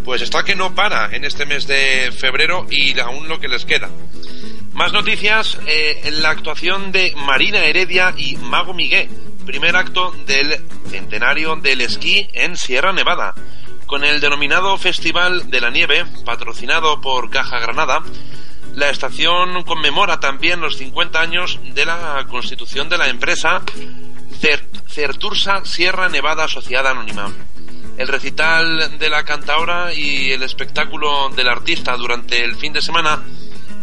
pues 0.04 0.22
está 0.22 0.44
que 0.44 0.54
no 0.54 0.72
para 0.72 1.14
en 1.14 1.24
este 1.24 1.46
mes 1.46 1.66
de 1.66 2.12
febrero 2.12 2.64
y 2.70 2.96
aún 3.00 3.26
lo 3.26 3.40
que 3.40 3.48
les 3.48 3.64
queda. 3.64 3.90
Más 4.72 4.92
noticias 4.92 5.58
eh, 5.66 6.00
en 6.04 6.22
la 6.22 6.30
actuación 6.30 6.92
de 6.92 7.14
Marina 7.16 7.58
Heredia 7.64 8.14
y 8.16 8.36
Mago 8.36 8.72
Miguel, 8.72 9.08
primer 9.44 9.76
acto 9.76 10.12
del 10.26 10.64
centenario 10.88 11.56
del 11.56 11.80
esquí 11.82 12.28
en 12.32 12.56
Sierra 12.56 12.92
Nevada. 12.92 13.34
Con 13.86 14.04
el 14.04 14.20
denominado 14.20 14.78
Festival 14.78 15.50
de 15.50 15.60
la 15.60 15.70
Nieve, 15.70 16.04
patrocinado 16.24 17.00
por 17.00 17.28
Caja 17.30 17.58
Granada, 17.58 18.02
la 18.74 18.88
estación 18.90 19.64
conmemora 19.64 20.20
también 20.20 20.60
los 20.60 20.76
50 20.76 21.20
años 21.20 21.58
de 21.74 21.84
la 21.84 22.24
constitución 22.28 22.88
de 22.88 22.98
la 22.98 23.08
empresa 23.08 23.62
Cer- 24.40 24.62
Certursa 24.88 25.64
Sierra 25.64 26.08
Nevada 26.08 26.46
Sociedad 26.46 26.86
Anónima. 26.86 27.30
El 27.98 28.06
recital 28.08 28.98
de 28.98 29.10
la 29.10 29.24
cantaora 29.24 29.92
y 29.92 30.30
el 30.32 30.42
espectáculo 30.44 31.28
del 31.30 31.48
artista 31.48 31.96
durante 31.96 32.42
el 32.44 32.54
fin 32.54 32.72
de 32.72 32.80
semana 32.80 33.20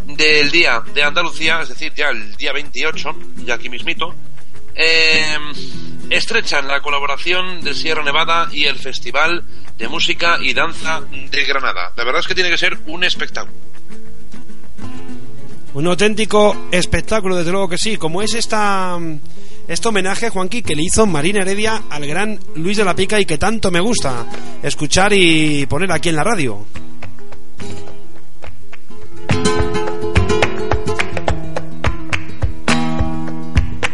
del 0.07 0.49
Día 0.51 0.81
de 0.93 1.03
Andalucía, 1.03 1.61
es 1.61 1.69
decir, 1.69 1.93
ya 1.93 2.09
el 2.09 2.35
día 2.37 2.53
28, 2.53 3.15
ya 3.45 3.55
aquí 3.55 3.69
mismito, 3.69 4.15
eh, 4.73 5.37
estrechan 6.09 6.67
la 6.67 6.81
colaboración 6.81 7.61
de 7.61 7.73
Sierra 7.73 8.03
Nevada 8.03 8.47
y 8.51 8.65
el 8.65 8.77
Festival 8.77 9.43
de 9.77 9.87
Música 9.87 10.37
y 10.41 10.53
Danza 10.53 11.01
de 11.01 11.43
Granada. 11.43 11.91
La 11.95 12.03
verdad 12.03 12.21
es 12.21 12.27
que 12.27 12.35
tiene 12.35 12.49
que 12.49 12.57
ser 12.57 12.77
un 12.87 13.03
espectáculo. 13.03 13.55
Un 15.73 15.85
auténtico 15.85 16.69
espectáculo, 16.71 17.35
desde 17.35 17.51
luego 17.51 17.69
que 17.69 17.77
sí, 17.77 17.97
como 17.97 18.21
es 18.21 18.33
esta 18.33 18.97
este 19.67 19.89
homenaje, 19.89 20.29
Juanqui, 20.29 20.61
que 20.61 20.75
le 20.75 20.83
hizo 20.83 21.05
Marina 21.05 21.41
Heredia 21.41 21.83
al 21.89 22.07
gran 22.07 22.39
Luis 22.55 22.77
de 22.77 22.85
la 22.85 22.95
Pica 22.95 23.19
y 23.19 23.25
que 23.25 23.37
tanto 23.37 23.69
me 23.69 23.81
gusta 23.81 24.25
escuchar 24.63 25.11
y 25.13 25.65
poner 25.65 25.91
aquí 25.91 26.09
en 26.09 26.15
la 26.15 26.23
radio. 26.23 26.65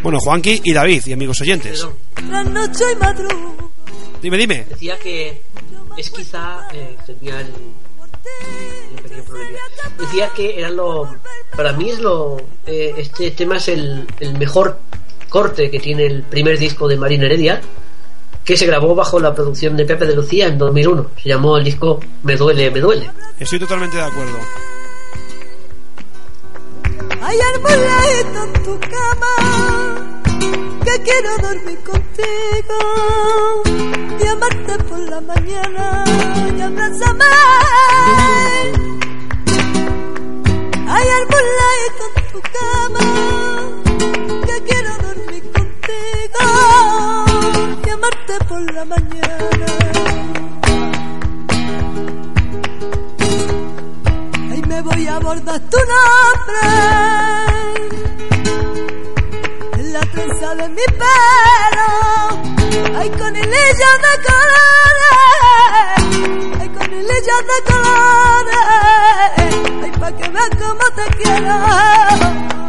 Bueno, 0.04 0.20
Juanqui 0.20 0.62
y 0.66 0.74
David 0.74 1.04
y 1.06 1.14
amigos 1.14 1.40
oyentes. 1.40 1.88
Dime, 4.22 4.38
dime. 4.38 4.66
decía 4.70 5.00
que 5.00 5.42
es 5.98 6.10
quizá 6.10 6.68
eh, 6.74 6.98
tenía 7.06 7.40
el, 7.40 7.48
un 7.48 8.96
pequeño 9.02 9.24
problema. 9.24 9.60
Decía 9.98 10.30
que 10.36 10.60
era 10.60 10.70
lo 10.70 11.10
para 11.56 11.72
mí 11.72 11.90
es 11.90 12.00
lo 12.00 12.38
eh, 12.66 12.96
este 12.98 13.32
tema 13.32 13.58
es 13.58 13.70
el, 13.70 14.06
el 14.20 14.38
mejor 14.38 14.80
corte 15.30 15.72
que 15.72 15.80
tiene 15.80 16.06
el 16.06 16.24
primer 16.24 16.60
disco 16.60 16.88
de 16.88 16.98
Marina 16.98 17.26
Heredia 17.26 17.62
que 18.44 18.58
se 18.58 18.66
grabó 18.66 18.96
bajo 18.96 19.22
la 19.22 19.34
producción 19.34 19.78
de 19.78 19.86
Pepe 19.86 20.06
de 20.06 20.16
Lucía 20.16 20.48
en 20.48 20.58
2001 20.58 21.12
se 21.22 21.30
llamó 21.30 21.58
el 21.58 21.64
disco 21.64 22.00
Me 22.24 22.36
duele, 22.36 22.72
me 22.72 22.80
duele 22.82 23.10
Estoy 23.40 23.60
totalmente 23.60 23.98
de 23.98 24.04
acuerdo. 24.04 24.38
Hay 27.34 27.42
arboladito 27.42 28.44
en 28.44 28.54
tu 28.64 28.80
cama 28.80 29.34
que 30.86 31.02
quiero 31.02 31.36
dormir 31.42 31.80
contigo 31.80 32.78
y 34.20 34.28
amarte 34.28 34.78
por 34.84 35.00
la 35.00 35.20
mañana 35.20 36.04
y 36.56 36.62
abrázame. 36.62 37.26
Hay 40.88 41.08
arboladito 41.22 42.04
en 42.16 42.24
tu 42.34 42.40
cama 42.60 43.06
que 44.46 44.56
quiero 44.68 44.92
dormir 45.02 45.44
contigo 45.52 46.46
y 47.84 47.90
amarte 47.90 48.46
por 48.48 48.62
la 48.74 48.86
mañana. 48.86 50.43
Ay, 55.04 55.10
me 55.10 55.12
voy 55.12 55.16
a 55.16 55.20
bordar 55.20 55.60
tu 55.60 55.78
nombre 55.78 56.62
en 59.78 59.94
la 59.94 60.00
trenza 60.00 60.56
de 60.56 60.70
mi 60.70 60.86
pelo. 60.86 61.90
Ay, 62.98 63.10
con 63.10 63.34
de 63.34 63.42
colores. 64.30 65.20
Ay, 66.62 66.70
con 66.70 66.90
de 67.48 67.58
colores. 67.68 68.64
Ay, 69.84 69.92
pa' 70.00 70.12
que 70.14 70.30
veas 70.30 70.50
cómo 70.58 70.86
te 70.96 71.06
quiero. 71.18 72.63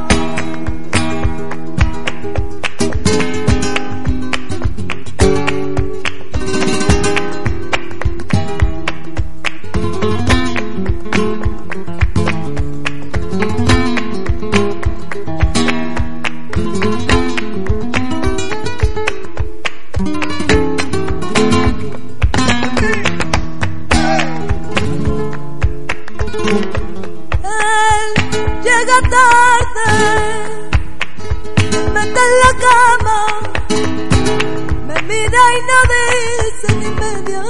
Dice 36.65 36.77
ni 36.77 36.91
media 36.91 37.43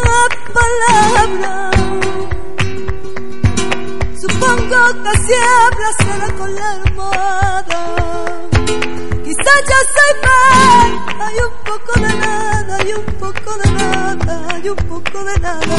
palabra. 0.53 1.71
Supongo 4.21 5.03
que 5.03 5.13
si 5.25 5.35
habla 5.35 5.93
será 5.99 6.29
con 6.39 6.55
la 6.55 6.71
almohada. 6.71 7.81
Quizá 9.25 9.53
ya 9.71 9.81
soy 9.95 10.13
mal, 10.29 10.91
hay 11.21 11.39
un 11.39 11.55
poco 11.65 11.93
de 12.01 12.13
nada, 12.17 12.77
hay 12.79 12.93
un 12.93 13.05
poco 13.19 13.57
de 13.59 13.71
nada, 13.73 14.47
hay 14.55 14.69
un 14.69 14.77
poco 14.77 15.25
de 15.25 15.39
nada. 15.41 15.77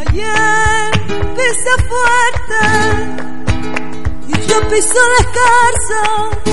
Ayer 0.00 0.90
pise 1.36 1.74
fuerte 1.88 2.60
y 4.28 4.46
yo 4.46 4.68
piso 4.68 5.00
descalzo. 5.18 6.45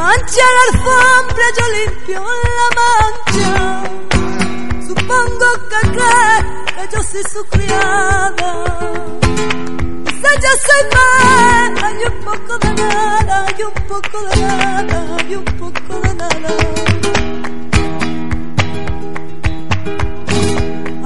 Mancha 0.00 0.46
la 0.56 0.62
alfombra, 0.70 1.44
yo 1.58 1.64
limpio 1.76 2.20
la 2.58 2.68
mancha. 2.78 3.52
Supongo 4.88 5.46
que 5.68 5.80
cree 5.94 6.38
que 6.74 6.84
yo 6.90 7.00
soy 7.02 7.24
su 7.30 7.42
criada. 7.50 8.50
Quizá 10.06 10.30
yo 10.44 10.52
soy 10.66 10.82
mal, 10.96 11.70
hay 11.84 12.00
un 12.10 12.16
poco 12.24 12.52
de 12.60 12.70
nada, 12.82 13.34
hay 13.46 13.62
un 13.62 13.76
poco 13.92 14.16
de 14.24 14.36
nada, 14.40 15.16
hay 15.18 15.34
un 15.34 15.44
poco 15.44 15.92
de 16.00 16.14
nada. 16.14 16.52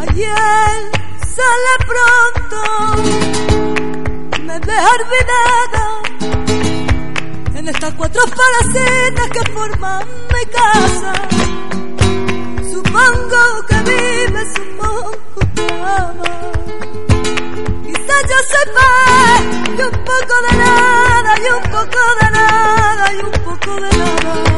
Ayer 0.03 0.78
sale 1.34 1.74
pronto, 1.90 2.61
me 4.45 4.57
deja 4.61 4.88
olvidada 4.99 6.03
en 7.64 7.70
estas 7.70 7.94
cuatro 7.94 8.22
palacetas 8.26 9.28
que 9.30 9.52
forman 9.52 10.06
mi 10.34 10.44
casa. 10.52 11.12
Supongo 12.70 13.40
que 13.68 13.76
vive, 13.90 14.42
supongo 14.54 15.10
que 15.54 15.66
ama. 15.72 16.30
Quizá 17.86 18.16
yo 18.30 18.38
sepa 18.52 18.90
y 19.78 19.82
un 19.82 20.04
poco 20.04 20.34
de 20.46 20.56
nada, 20.58 21.34
y 21.38 21.46
un 21.56 21.62
poco 21.70 22.00
de 22.20 22.30
nada, 22.32 23.12
y 23.14 23.18
un 23.24 23.32
poco 23.32 23.74
de 23.76 23.96
nada. 23.96 24.53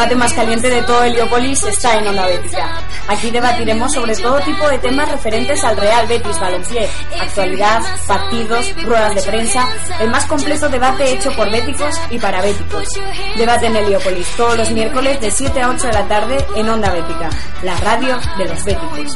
Debate 0.00 0.16
más 0.16 0.32
caliente 0.32 0.70
de 0.70 0.80
todo 0.84 1.04
Heliópolis 1.04 1.62
está 1.64 1.98
en 1.98 2.08
Onda 2.08 2.26
Bética. 2.26 2.80
Aquí 3.06 3.30
debatiremos 3.30 3.92
sobre 3.92 4.16
todo 4.16 4.40
tipo 4.40 4.66
de 4.70 4.78
temas 4.78 5.10
referentes 5.10 5.62
al 5.62 5.76
Real 5.76 6.06
Betis 6.06 6.40
Balompié, 6.40 6.88
actualidad, 7.20 7.82
partidos, 8.06 8.74
ruedas 8.82 9.14
de 9.14 9.22
prensa, 9.30 9.68
el 10.00 10.08
más 10.10 10.24
completo 10.24 10.70
debate 10.70 11.12
hecho 11.12 11.30
por 11.32 11.50
béticos 11.50 12.00
y 12.08 12.18
para 12.18 12.40
béticos. 12.40 12.88
Debate 13.36 13.66
en 13.66 13.76
Heliópolis 13.76 14.26
todos 14.38 14.56
los 14.56 14.70
miércoles 14.70 15.20
de 15.20 15.30
7 15.30 15.60
a 15.60 15.68
8 15.68 15.88
de 15.88 15.92
la 15.92 16.08
tarde 16.08 16.46
en 16.56 16.68
Onda 16.70 16.90
Bética, 16.90 17.28
la 17.62 17.76
radio 17.76 18.18
de 18.38 18.44
los 18.46 18.64
béticos. 18.64 19.14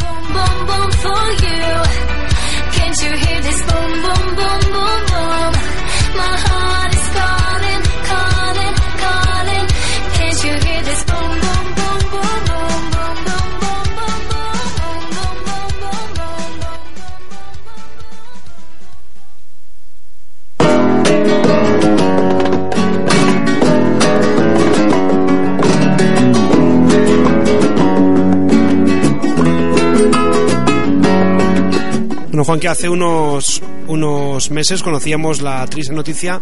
Bueno, 32.35 32.47
Juan, 32.47 32.59
que 32.59 32.67
hace 32.67 32.89
unos, 32.89 33.63
unos 33.87 34.51
meses 34.51 34.83
conocíamos 34.83 35.41
la 35.41 35.65
triste 35.69 35.95
noticia 35.95 36.41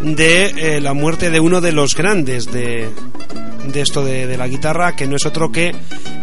de 0.00 0.76
eh, 0.76 0.80
la 0.80 0.94
muerte 0.94 1.30
de 1.30 1.40
uno 1.40 1.60
de 1.60 1.72
los 1.72 1.96
grandes 1.96 2.52
de, 2.52 2.88
de 3.66 3.80
esto 3.80 4.04
de, 4.04 4.28
de 4.28 4.36
la 4.36 4.46
guitarra, 4.46 4.94
que 4.94 5.08
no 5.08 5.16
es 5.16 5.26
otro 5.26 5.50
que 5.50 5.74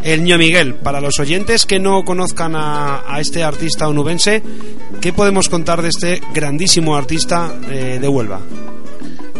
el 0.06 0.24
Ño 0.24 0.38
Miguel. 0.38 0.76
Para 0.76 1.02
los 1.02 1.20
oyentes 1.20 1.66
que 1.66 1.80
no 1.80 2.06
conozcan 2.06 2.56
a, 2.56 3.04
a 3.06 3.20
este 3.20 3.44
artista 3.44 3.90
onubense, 3.90 4.42
¿qué 5.02 5.12
podemos 5.12 5.50
contar 5.50 5.82
de 5.82 5.90
este 5.90 6.22
grandísimo 6.34 6.96
artista 6.96 7.54
eh, 7.70 8.00
de 8.00 8.08
Huelva? 8.08 8.40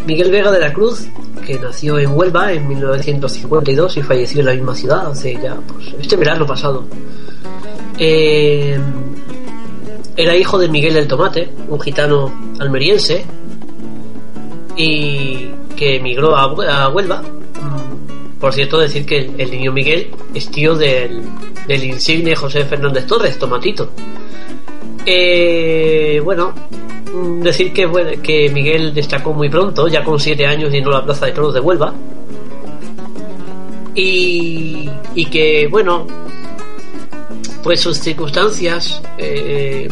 Miguel 0.06 0.30
Vega 0.30 0.50
de 0.50 0.60
la 0.60 0.74
Cruz, 0.74 1.06
que 1.46 1.58
nació 1.58 1.98
en 1.98 2.10
Huelva 2.14 2.52
en 2.52 2.68
1952 2.68 3.96
y 3.96 4.02
falleció 4.02 4.40
en 4.40 4.46
la 4.46 4.52
misma 4.52 4.74
ciudad 4.74 5.10
hace 5.10 5.38
ya, 5.42 5.56
pues, 5.66 5.86
este 5.98 6.16
verano 6.16 6.44
pasado. 6.46 6.84
Eh, 7.98 8.78
era 10.16 10.36
hijo 10.36 10.58
de 10.58 10.68
Miguel 10.68 10.96
el 10.96 11.06
Tomate, 11.08 11.48
un 11.68 11.80
gitano 11.80 12.32
almeriense, 12.60 13.24
y 14.76 15.48
que 15.76 15.96
emigró 15.96 16.36
a, 16.36 16.52
Hue- 16.54 16.68
a 16.68 16.88
Huelva. 16.88 17.22
Mm, 17.22 18.38
Por 18.38 18.52
cierto, 18.52 18.78
decir 18.78 19.06
que 19.06 19.30
el, 19.38 19.50
niño 19.50 19.72
Miguel 19.72 20.08
es 20.34 20.50
tío 20.50 20.74
del, 20.76 21.22
del 21.66 21.84
insigne 21.84 22.34
José 22.36 22.64
Fernández 22.64 23.06
Torres, 23.06 23.38
Tomatito. 23.38 23.88
Eh, 25.06 26.20
bueno, 26.24 26.52
mm, 27.14 27.40
decir 27.42 27.72
que, 27.72 28.18
que 28.22 28.48
Miguel 28.50 28.92
destacó 28.94 29.32
muy 29.32 29.48
pronto, 29.48 29.86
ya 29.88 30.02
con 30.04 30.18
siete 30.20 30.46
años 30.46 30.70
llenó 30.72 30.90
la 30.90 31.04
plaza 31.04 31.26
de 31.26 31.32
toros 31.32 31.54
de 31.54 31.60
Huelva. 31.60 31.92
Y, 33.94 34.88
y 35.14 35.26
que, 35.26 35.68
bueno, 35.70 36.06
pues 37.64 37.80
sus 37.80 37.98
circunstancias, 37.98 39.00
eh, 39.18 39.88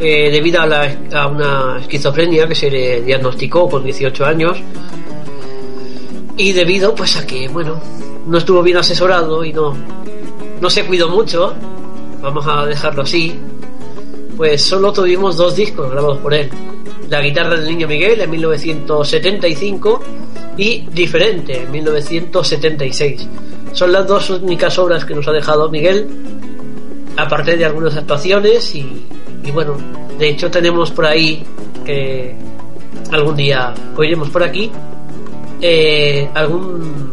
eh, 0.00 0.30
debido 0.30 0.60
a, 0.62 0.66
la- 0.66 0.96
a 1.12 1.26
una 1.26 1.78
esquizofrenia 1.80 2.46
que 2.48 2.54
se 2.54 2.70
le 2.70 3.02
diagnosticó 3.02 3.68
con 3.68 3.84
18 3.84 4.24
años, 4.24 4.56
y 6.36 6.52
debido 6.52 6.94
pues 6.94 7.16
a 7.16 7.26
que, 7.26 7.48
bueno, 7.48 7.80
no 8.26 8.38
estuvo 8.38 8.62
bien 8.62 8.78
asesorado 8.78 9.44
y 9.44 9.52
no, 9.52 9.76
no 10.60 10.70
se 10.70 10.84
cuidó 10.86 11.08
mucho, 11.08 11.52
vamos 12.22 12.46
a 12.48 12.64
dejarlo 12.64 13.02
así, 13.02 13.34
pues 14.36 14.62
solo 14.62 14.92
tuvimos 14.92 15.36
dos 15.36 15.54
discos 15.56 15.90
grabados 15.90 16.18
por 16.18 16.32
él. 16.32 16.48
La 17.10 17.20
guitarra 17.20 17.56
del 17.56 17.66
niño 17.68 17.86
Miguel 17.86 18.20
en 18.22 18.30
1975 18.30 20.02
y 20.56 20.86
Diferente 20.92 21.62
en 21.62 21.70
1976. 21.70 23.28
Son 23.72 23.92
las 23.92 24.06
dos 24.06 24.30
únicas 24.30 24.78
obras 24.78 25.04
que 25.04 25.14
nos 25.14 25.26
ha 25.28 25.32
dejado 25.32 25.68
Miguel, 25.70 26.08
aparte 27.16 27.56
de 27.56 27.64
algunas 27.64 27.96
actuaciones 27.96 28.74
y, 28.74 29.06
bueno, 29.52 29.76
de 30.18 30.28
hecho 30.28 30.50
tenemos 30.50 30.90
por 30.90 31.06
ahí 31.06 31.42
que 31.84 32.34
algún 33.10 33.36
día 33.36 33.74
oiremos 33.96 34.30
por 34.30 34.42
aquí 34.42 34.70
eh, 35.60 36.28
algún 36.34 37.10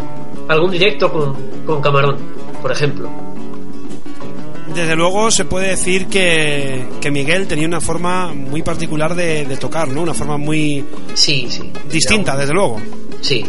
algún 0.48 0.72
directo 0.72 1.12
con, 1.12 1.36
con 1.66 1.82
Camarón, 1.82 2.18
por 2.62 2.72
ejemplo. 2.72 3.29
Desde 4.74 4.96
luego 4.96 5.32
se 5.32 5.46
puede 5.46 5.70
decir 5.70 6.08
que, 6.08 6.86
que 7.02 7.12
Miguel 7.12 7.48
tenía 7.48 7.68
una 7.68 7.82
forma 7.82 8.34
muy 8.34 8.62
particular 8.62 9.16
de, 9.16 9.46
de 9.46 9.58
tocar, 9.58 9.88
¿no? 9.88 10.02
Una 10.04 10.14
forma 10.14 10.38
muy 10.38 10.86
Sí, 11.16 11.48
sí. 11.50 11.72
distinta, 11.92 12.38
desde 12.38 12.54
luego. 12.54 12.78
Sí. 13.22 13.44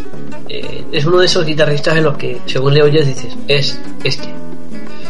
Eh, 0.49 0.85
es 0.91 1.05
uno 1.05 1.19
de 1.19 1.27
esos 1.27 1.45
guitarristas 1.47 1.97
en 1.97 2.05
los 2.05 2.17
que, 2.17 2.39
según 2.47 2.75
le 2.75 2.83
oyes, 2.83 3.07
dices, 3.07 3.37
es 3.47 3.79
este. 4.03 4.29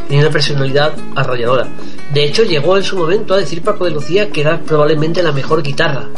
Tiene 0.09 0.25
una 0.25 0.33
personalidad 0.33 0.93
arrolladora. 1.15 1.69
De 2.13 2.25
hecho, 2.25 2.43
llegó 2.43 2.77
en 2.77 2.83
su 2.83 2.97
momento 2.97 3.35
a 3.35 3.39
decir 3.39 3.63
Paco 3.63 3.85
de 3.85 3.93
Lucía 3.93 4.29
que 4.31 4.41
era 4.41 4.61
probablemente 4.61 5.23
la 5.23 5.31
mejor 5.33 5.63
guitarra 5.63 6.09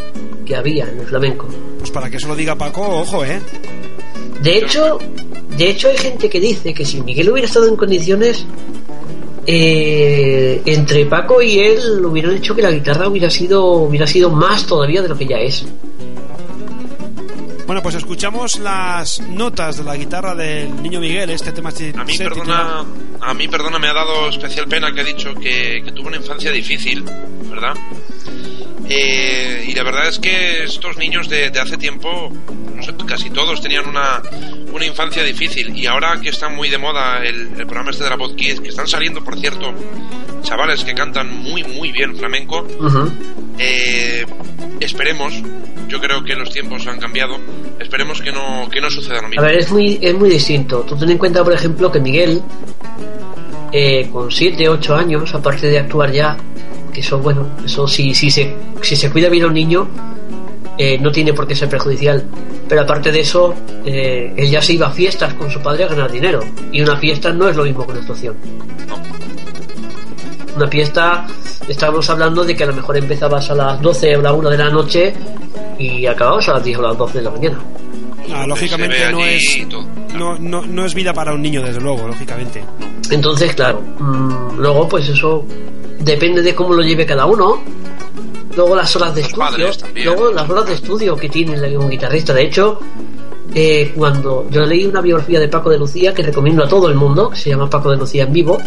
que 0.47 0.57
había 0.57 0.89
en 0.89 1.01
el 1.01 1.07
flamenco. 1.07 1.47
Pues 1.79 1.91
para 1.91 2.09
que 2.09 2.17
eso 2.17 2.27
lo 2.29 2.35
diga 2.35 2.57
Paco, 2.57 2.81
ojo, 3.01 3.25
¿eh? 3.25 3.39
De 4.41 4.57
hecho, 4.57 4.99
de 5.57 5.69
hecho 5.71 5.89
hay 5.89 5.99
gente 5.99 6.29
que 6.31 6.41
dice 6.41 6.73
que 6.73 6.85
si 6.87 7.01
Miguel 7.03 7.31
hubiera 7.31 7.47
estado 7.47 7.69
en 7.69 7.77
condiciones, 7.77 8.47
eh, 9.47 10.63
entre 10.67 11.07
Paco 11.07 11.41
y 11.43 11.59
él 11.59 12.05
hubieran 12.05 12.37
hecho 12.37 12.55
que 12.55 12.63
la 12.63 12.71
guitarra 12.71 13.09
hubiera 13.09 13.29
sido, 13.31 13.65
hubiera 13.73 14.07
sido 14.07 14.31
más 14.31 14.67
todavía 14.67 15.03
de 15.03 15.09
lo 15.09 15.17
que 15.19 15.27
ya 15.27 15.39
es. 15.39 15.65
Bueno, 17.67 17.83
pues 17.83 17.95
escuchamos 17.95 18.59
las 18.59 19.21
notas 19.21 19.79
de 19.79 19.85
la 19.85 19.97
guitarra 19.97 20.35
del 20.35 20.83
niño 20.83 21.01
Miguel, 21.01 21.31
este 21.31 21.53
tema 21.53 21.71
se- 21.71 21.95
A 21.97 22.05
mí, 22.05 22.15
se 22.17 22.25
perdona, 22.25 22.85
a 23.21 23.35
mí, 23.35 23.49
perdona, 23.49 23.79
me 23.79 23.89
ha 23.89 23.95
dado 23.95 24.29
especial 24.29 24.67
pena 24.69 24.93
que 24.93 25.01
ha 25.01 25.05
dicho 25.05 25.33
que, 25.35 25.81
que 25.85 25.93
tuvo 25.93 26.09
una 26.09 26.17
infancia 26.19 26.51
difícil, 26.51 27.03
¿verdad? 27.49 27.73
Eh, 28.89 29.65
y 29.69 29.73
la 29.75 29.85
verdad 29.85 30.09
es 30.09 30.19
que 30.19 30.65
estos 30.65 30.99
niños 30.99 31.29
de, 31.31 31.49
de 31.51 31.61
hace 31.61 31.79
tiempo, 31.79 32.31
no 32.75 32.83
sé, 32.83 32.93
casi 33.07 33.31
todos 33.31 33.63
tenían 33.63 33.89
una, 33.89 34.21
una 34.73 34.87
infancia 34.87 35.23
difícil. 35.25 35.77
Y 35.77 35.87
ahora 35.87 36.19
que 36.21 36.31
está 36.31 36.49
muy 36.49 36.69
de 36.71 36.79
moda 36.79 37.23
el, 37.25 37.49
el 37.59 37.67
programa 37.67 37.91
este 37.91 38.05
de 38.05 38.11
la 38.11 38.17
Voz 38.17 38.35
Kids, 38.35 38.61
que 38.61 38.69
están 38.69 38.87
saliendo, 38.89 39.23
por 39.23 39.39
cierto, 39.39 39.73
chavales 40.43 40.85
que 40.85 40.95
cantan 40.95 41.43
muy, 41.43 41.63
muy 41.65 41.93
bien 41.93 42.17
flamenco, 42.17 42.67
Ujú. 42.81 43.11
eh, 43.59 44.25
esperemos, 44.81 45.35
yo 45.89 46.01
creo 46.01 46.25
que 46.25 46.35
los 46.35 46.51
tiempos 46.51 46.87
han 46.87 46.99
cambiado, 46.99 47.39
esperemos 47.79 48.21
que 48.21 48.33
no, 48.33 48.69
que 48.71 48.81
no 48.81 48.91
suceda 48.91 49.21
lo 49.21 49.27
A 49.27 49.31
mismo. 49.31 49.43
ver, 49.45 49.59
es 49.59 49.71
muy, 49.71 49.99
es 50.01 50.15
muy 50.15 50.29
distinto. 50.31 50.81
Tú 50.89 50.97
ten 50.97 51.11
en 51.11 51.19
cuenta, 51.19 51.45
por 51.45 51.53
ejemplo, 51.53 51.93
que 51.93 52.01
Miguel, 52.01 52.43
eh, 53.73 54.09
con 54.13 54.31
7, 54.31 54.69
8 54.69 54.95
años, 54.97 55.35
aparte 55.35 55.69
de 55.69 55.79
actuar 55.79 56.11
ya, 56.13 56.37
que 56.93 57.01
eso, 57.01 57.19
bueno, 57.19 57.49
eso 57.65 57.87
si, 57.89 58.13
si, 58.15 58.31
se, 58.31 58.55
si 58.83 58.97
se 58.97 59.11
cuida 59.11 59.29
bien 59.29 59.45
a 59.45 59.47
un 59.47 59.55
niño, 59.55 59.89
eh, 60.79 60.99
no 60.99 61.11
tiene 61.11 61.33
por 61.33 61.47
qué 61.47 61.55
ser 61.55 61.69
perjudicial. 61.69 62.25
Pero 62.69 62.83
aparte 62.83 63.13
de 63.13 63.21
eso, 63.21 63.55
eh, 63.85 64.33
él 64.37 64.51
ya 64.51 64.63
se 64.63 64.75
iba 64.75 64.87
a 64.87 64.91
fiestas 64.91 65.35
con 65.35 65.51
su 65.51 65.61
padre 65.61 65.85
a 65.85 65.89
ganar 65.89 66.11
dinero. 66.11 66.41
Y 66.71 66.81
una 66.81 66.97
fiesta 66.97 67.33
no 67.33 67.49
es 67.49 67.57
lo 67.57 67.65
mismo 67.65 67.85
que 67.85 67.93
una 67.93 68.01
actuación. 68.01 68.37
Una 70.57 70.69
fiesta, 70.69 71.27
estábamos 71.69 72.09
hablando 72.11 72.45
de 72.45 72.55
que 72.55 72.65
a 72.65 72.67
lo 72.67 72.75
mejor 72.75 72.97
empezabas 72.97 73.51
a 73.51 73.55
las 73.55 73.81
12 73.81 74.17
o 74.17 74.23
la 74.23 74.33
1 74.33 74.51
de 74.51 74.59
la 74.59 74.71
noche 74.71 75.15
y 75.79 76.07
acababas 76.07 76.49
a 76.49 76.55
las 76.55 76.65
10 76.65 76.79
o 76.79 76.83
las 76.83 76.99
12 76.99 77.19
de 77.19 77.25
la 77.25 77.31
mañana. 77.31 77.59
Ah, 78.35 78.47
lógicamente 78.47 79.11
no 79.11 79.25
es, 79.25 79.67
no, 80.15 80.39
no, 80.39 80.63
no 80.63 80.85
es 80.85 80.95
vida 80.95 81.13
para 81.13 81.33
un 81.33 81.43
niño, 81.43 81.63
desde 81.63 81.81
luego, 81.81 82.07
lógicamente. 82.07 82.63
Entonces, 83.11 83.55
claro, 83.55 83.83
mm, 83.99 84.59
luego 84.59 84.89
pues 84.89 85.09
eso 85.09 85.45
depende 86.01 86.43
de 86.43 86.55
cómo 86.55 86.75
lo 86.75 86.83
lleve 86.83 87.05
cada 87.05 87.27
uno. 87.27 87.63
Luego 88.57 88.77
las 88.77 88.95
horas 88.97 89.15
de 89.15 89.23
Los 89.23 89.31
estudio, 89.31 89.67
luego 90.05 90.33
las 90.33 90.49
horas 90.51 90.67
de 90.67 90.75
estudio 90.75 91.17
que 91.17 91.29
tiene 91.29 91.55
el- 91.55 91.77
un 91.77 91.89
guitarrista. 91.89 92.35
De 92.35 92.43
hecho, 92.43 92.79
eh, 93.55 93.93
cuando 93.97 94.47
yo 94.51 94.63
leí 94.67 94.85
una 94.87 95.01
biografía 95.01 95.41
de 95.41 95.49
Paco 95.49 95.71
de 95.71 95.79
Lucía 95.79 96.13
que 96.13 96.23
recomiendo 96.23 96.65
a 96.65 96.69
todo 96.69 96.89
el 96.89 96.95
mundo, 96.95 97.31
que 97.31 97.37
se 97.37 97.51
llama 97.51 97.69
Paco 97.71 97.91
de 97.91 97.97
Lucía 97.97 98.25
en 98.25 98.33
vivo, 98.33 98.59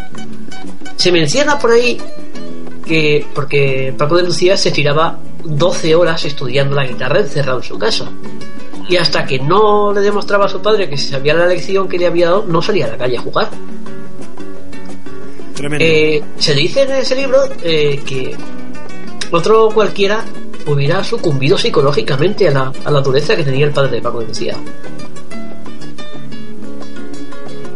se 0.96 1.12
menciona 1.12 1.60
por 1.60 1.72
ahí 1.72 1.98
que 2.86 3.26
porque 3.34 3.94
Paco 3.98 4.18
de 4.18 4.24
Lucía 4.24 4.58
se 4.58 4.72
tiraba 4.72 5.18
12 5.44 5.94
horas 5.96 6.24
estudiando 6.26 6.76
la 6.76 6.86
guitarra 6.86 7.20
encerrado 7.20 7.60
en 7.60 7.64
su 7.64 7.78
casa. 7.78 8.10
Y 8.88 8.98
hasta 8.98 9.26
que 9.26 9.40
no 9.40 9.92
le 9.94 10.02
demostraba 10.02 10.46
a 10.46 10.50
su 10.50 10.62
padre 10.62 10.88
que 10.90 10.98
se 10.98 11.10
sabía 11.10 11.34
la 11.34 11.48
lección 11.48 11.88
que 11.88 11.98
le 11.98 12.06
había 12.08 12.28
dado, 12.28 12.46
no 12.48 12.62
salía 12.62 12.86
a 12.86 12.90
la 12.90 12.98
calle 12.98 13.18
a 13.18 13.22
jugar. 13.22 13.50
Tremendo. 15.56 15.84
Eh, 15.86 16.22
se 16.38 16.54
dice 16.54 16.84
en 16.84 16.92
ese 16.92 17.16
libro 17.16 17.40
eh, 17.64 18.02
que 18.06 18.36
otro 19.36 19.70
cualquiera 19.74 20.24
hubiera 20.66 21.04
sucumbido 21.04 21.58
psicológicamente 21.58 22.48
a 22.48 22.52
la, 22.52 22.72
a 22.86 22.92
la 22.92 23.02
dureza 23.02 23.36
que 23.36 23.44
tenía 23.44 23.66
el 23.66 23.72
padre 23.72 23.98
de 23.98 24.02
Paco 24.02 24.20
de 24.22 24.28
Lucía. 24.28 24.56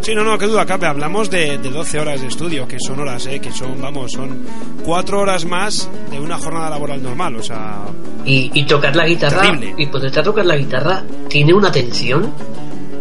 Sí, 0.02 0.16
no, 0.16 0.24
no, 0.24 0.38
qué 0.40 0.48
duda 0.48 0.66
cabe. 0.66 0.88
Hablamos 0.88 1.30
de, 1.30 1.58
de 1.60 1.70
12 1.70 2.00
horas 2.00 2.22
de 2.22 2.28
estudio, 2.28 2.68
que 2.68 2.78
son 2.80 3.00
horas, 3.00 3.28
¿eh? 3.28 3.40
Que 3.40 3.52
son, 3.52 3.80
vamos, 3.80 4.14
son 4.14 4.40
4 4.84 5.20
horas 5.20 5.46
más 5.46 5.88
de 6.10 6.20
una 6.20 6.38
jornada 6.40 6.70
laboral 6.72 7.04
normal. 7.04 7.36
O 7.36 7.44
sea, 7.44 7.82
Y, 8.26 8.50
y 8.54 8.66
tocar 8.66 8.96
la 8.96 9.06
guitarra, 9.06 9.42
Terrible. 9.42 9.76
y 9.78 9.86
ponerte 9.88 10.20
a 10.20 10.24
tocar 10.24 10.46
la 10.46 10.56
guitarra, 10.56 11.04
tiene 11.28 11.54
una 11.54 11.72
tensión. 11.72 12.32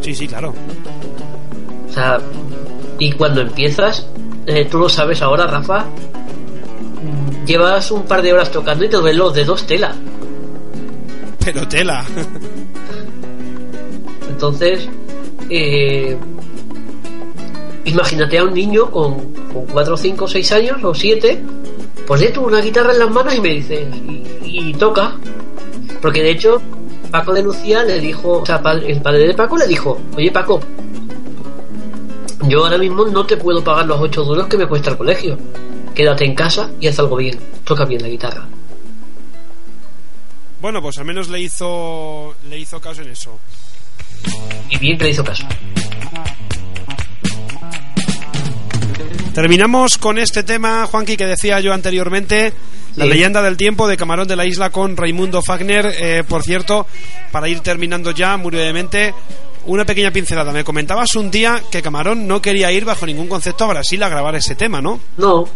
sí, 0.00 0.14
sí, 0.14 0.26
claro. 0.28 0.52
O 1.88 1.92
sea, 1.92 2.18
y 2.98 3.12
cuando 3.12 3.40
empiezas, 3.40 4.06
eh, 4.46 4.66
tú 4.70 4.78
lo 4.78 4.88
sabes 4.90 5.22
ahora, 5.22 5.46
Rafa, 5.46 5.86
llevas 7.48 7.90
un 7.90 8.02
par 8.02 8.22
de 8.22 8.32
horas 8.32 8.50
tocando 8.50 8.84
y 8.84 8.88
te 8.88 8.96
duelen 8.98 9.18
los 9.18 9.34
dedos 9.34 9.66
tela. 9.66 9.94
Pero 11.42 11.66
tela. 11.66 12.04
Entonces, 14.28 14.86
eh, 15.48 16.16
imagínate 17.86 18.38
a 18.38 18.44
un 18.44 18.52
niño 18.52 18.90
con, 18.90 19.32
con 19.52 19.64
4, 19.72 19.96
5, 19.96 20.28
6 20.28 20.52
años 20.52 20.84
o 20.84 20.94
7, 20.94 21.42
pues 22.06 22.20
le 22.20 22.28
tú 22.28 22.42
una 22.42 22.60
guitarra 22.60 22.92
en 22.92 22.98
las 22.98 23.10
manos 23.10 23.34
y 23.34 23.40
me 23.40 23.48
dice, 23.48 23.88
y, 24.04 24.24
y 24.44 24.74
toca. 24.74 25.16
Porque 26.02 26.22
de 26.22 26.30
hecho, 26.32 26.60
Paco 27.10 27.32
de 27.32 27.42
Lucía 27.42 27.82
le 27.82 27.98
dijo, 27.98 28.40
o 28.40 28.46
sea, 28.46 28.60
el 28.86 29.00
padre 29.00 29.26
de 29.26 29.34
Paco 29.34 29.56
le 29.56 29.66
dijo, 29.66 29.98
oye 30.16 30.30
Paco, 30.30 30.60
yo 32.42 32.64
ahora 32.64 32.78
mismo 32.78 33.06
no 33.06 33.24
te 33.24 33.38
puedo 33.38 33.64
pagar 33.64 33.86
los 33.86 33.98
8 34.00 34.22
duros 34.22 34.46
que 34.46 34.58
me 34.58 34.66
cuesta 34.68 34.90
el 34.90 34.98
colegio. 34.98 35.38
Quédate 35.98 36.24
en 36.26 36.36
casa 36.36 36.70
y 36.80 36.86
haz 36.86 36.96
algo 37.00 37.16
bien, 37.16 37.36
toca 37.64 37.84
bien 37.84 38.00
la 38.00 38.06
guitarra. 38.06 38.46
Bueno, 40.60 40.80
pues 40.80 40.96
al 40.98 41.04
menos 41.04 41.28
le 41.28 41.40
hizo, 41.40 42.36
le 42.48 42.56
hizo 42.56 42.80
caso 42.80 43.02
en 43.02 43.10
eso. 43.10 43.36
Y 44.70 44.78
bien 44.78 44.96
que 44.96 45.06
le 45.06 45.10
hizo 45.10 45.24
caso. 45.24 45.44
Terminamos 49.34 49.98
con 49.98 50.18
este 50.18 50.44
tema, 50.44 50.86
Juanqui, 50.86 51.16
que 51.16 51.26
decía 51.26 51.58
yo 51.58 51.72
anteriormente, 51.72 52.52
la 52.94 53.04
Sí. 53.04 53.10
leyenda 53.10 53.42
del 53.42 53.56
tiempo 53.56 53.88
de 53.88 53.96
Camarón 53.96 54.28
de 54.28 54.36
la 54.36 54.46
Isla 54.46 54.70
con 54.70 54.96
Raimundo 54.96 55.42
Fagner. 55.42 55.92
Eh, 55.98 56.22
por 56.28 56.44
cierto, 56.44 56.86
para 57.32 57.48
ir 57.48 57.58
terminando 57.58 58.12
ya 58.12 58.36
muy 58.36 58.52
brevemente, 58.52 59.12
una 59.66 59.84
pequeña 59.84 60.12
pincelada. 60.12 60.52
Me 60.52 60.62
comentabas 60.62 61.16
un 61.16 61.28
día 61.32 61.60
que 61.72 61.82
Camarón 61.82 62.28
no 62.28 62.40
quería 62.40 62.70
ir 62.70 62.84
bajo 62.84 63.04
ningún 63.04 63.26
concepto 63.26 63.64
a 63.64 63.68
Brasil 63.68 64.00
a 64.04 64.08
grabar 64.08 64.36
ese 64.36 64.54
tema, 64.54 64.80
¿no? 64.80 65.00
No, 65.16 65.48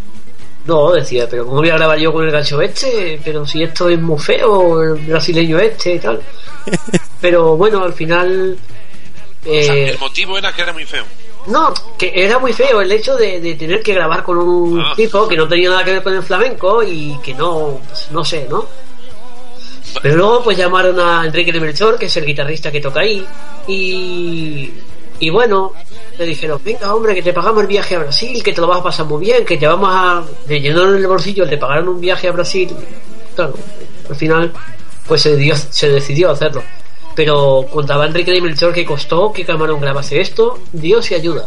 no, 0.65 0.93
decía, 0.93 1.29
pero 1.29 1.45
¿cómo 1.45 1.57
voy 1.59 1.71
a 1.71 1.75
grabar 1.77 1.99
yo 1.99 2.13
con 2.13 2.25
el 2.25 2.31
gancho 2.31 2.61
este? 2.63 3.21
Pero 3.25 3.47
si 3.47 3.63
esto 3.63 3.89
es 3.89 4.01
muy 4.01 4.19
feo, 4.19 4.83
el 4.83 4.95
brasileño 5.07 5.59
este 5.59 5.95
y 5.95 5.99
tal. 5.99 6.21
Pero 7.21 7.57
bueno, 7.57 7.83
al 7.85 7.93
final... 7.93 8.57
O 9.45 9.45
sea, 9.45 9.75
eh, 9.75 9.91
el 9.91 9.99
motivo 9.99 10.39
era 10.39 10.53
que 10.53 10.63
era 10.63 10.73
muy 10.73 10.85
feo. 10.85 11.05
no, 11.49 11.73
que 11.99 12.13
era 12.15 12.39
muy 12.39 12.53
feo 12.53 12.81
el 12.81 12.93
hecho 12.93 13.17
de, 13.17 13.41
de 13.41 13.55
tener 13.57 13.83
que 13.83 13.95
grabar 13.95 14.23
con 14.23 14.39
un 14.39 14.81
Ah. 14.81 14.93
tipo 14.95 15.27
que 15.27 15.37
no 15.37 15.49
tenía 15.49 15.71
nada 15.71 15.85
que 15.85 15.93
ver 15.95 16.03
con 16.05 16.15
el 16.15 16.23
flamenco 16.23 16.83
y 16.85 17.19
que 17.25 17.35
no, 17.35 17.81
pues, 17.89 18.09
no 18.13 18.25
sé, 18.25 18.47
¿no? 18.49 18.67
Pero 20.01 20.17
luego 20.17 20.43
pues 20.45 20.57
llamaron 20.57 20.99
a 21.01 21.27
Enrique 21.27 21.53
de 21.53 21.61
Melchor, 21.61 21.99
que 21.99 22.07
es 22.07 22.17
el 22.17 22.25
guitarrista 22.25 22.71
que 22.73 22.81
toca 22.81 23.01
ahí, 23.01 23.27
y, 23.67 24.73
y 25.19 25.31
bueno, 25.31 25.73
le 26.19 26.27
dijeron, 26.27 26.61
venga 26.65 26.95
hombre, 26.95 27.15
que 27.15 27.23
te 27.23 27.33
pagamos 27.33 27.63
el 27.63 27.67
viaje 27.69 27.97
a 27.97 28.01
Brasil, 28.01 28.43
que 28.43 28.53
te 28.53 28.61
lo 28.61 28.67
vas 28.67 28.81
a 28.81 28.83
pasar 28.83 29.07
muy 29.07 29.25
bien, 29.25 29.45
que 29.45 29.57
te 29.57 29.67
vamos 29.67 29.89
a... 29.91 30.23
Le 30.49 30.61
llenaron 30.61 30.97
el 30.97 31.07
bolsillo, 31.07 31.45
le 31.45 31.57
pagaron 31.59 31.89
un 31.89 32.01
viaje 32.01 32.29
a 32.29 32.33
Brasil. 32.33 32.71
Claro, 33.35 33.55
al 34.09 34.17
final 34.17 34.53
pues 35.07 35.23
se, 35.23 35.37
dio- 35.37 35.57
se 35.57 35.89
decidió 35.89 36.31
hacerlo. 36.31 36.63
Pero 37.15 37.67
contaba 37.71 38.07
Enrique 38.07 38.31
de 38.31 38.41
Melchor 38.41 38.73
que 38.73 38.85
costó 38.85 39.33
que 39.33 39.45
Camarón 39.45 39.81
grabase 39.81 40.21
esto, 40.21 40.61
Dios 40.73 41.11
y 41.11 41.15
ayuda. 41.15 41.47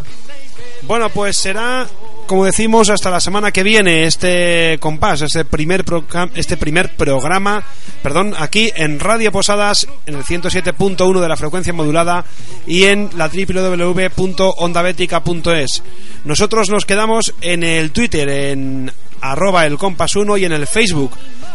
Bueno, 0.84 1.10
pues 1.10 1.38
será, 1.38 1.88
como 2.26 2.46
decimos, 2.46 2.90
hasta 2.90 3.10
la 3.10 3.20
semana 3.20 3.52
que 3.52 3.64
viene 3.64 4.06
este 4.06 4.78
compás, 4.80 5.22
este 5.22 5.44
primer, 5.46 5.84
este 6.36 6.58
primer 6.58 6.96
programa, 6.96 7.64
perdón, 8.02 8.34
aquí 8.38 8.72
en 8.76 9.00
Radio 9.00 9.32
Posadas, 9.32 9.88
en 10.06 10.16
el 10.16 10.24
107.1 10.24 11.20
de 11.20 11.28
la 11.28 11.38
frecuencia 11.38 11.74
modulada 11.74 12.26
y 12.68 12.84
en 12.86 13.10
la 13.18 13.30
www.ondabetica.es. 13.30 15.84
Nosotros 16.26 16.70
nos 16.70 16.86
quedamos 16.86 17.34
en 17.42 17.64
el 17.64 17.92
Twitter, 17.92 18.30
en 18.30 18.92
arroba 19.22 19.66
el 19.66 19.78
compás 19.78 20.16
1 20.16 20.38
y 20.38 20.46
en 20.46 20.54
el 20.54 20.68
Facebook, 20.68 21.12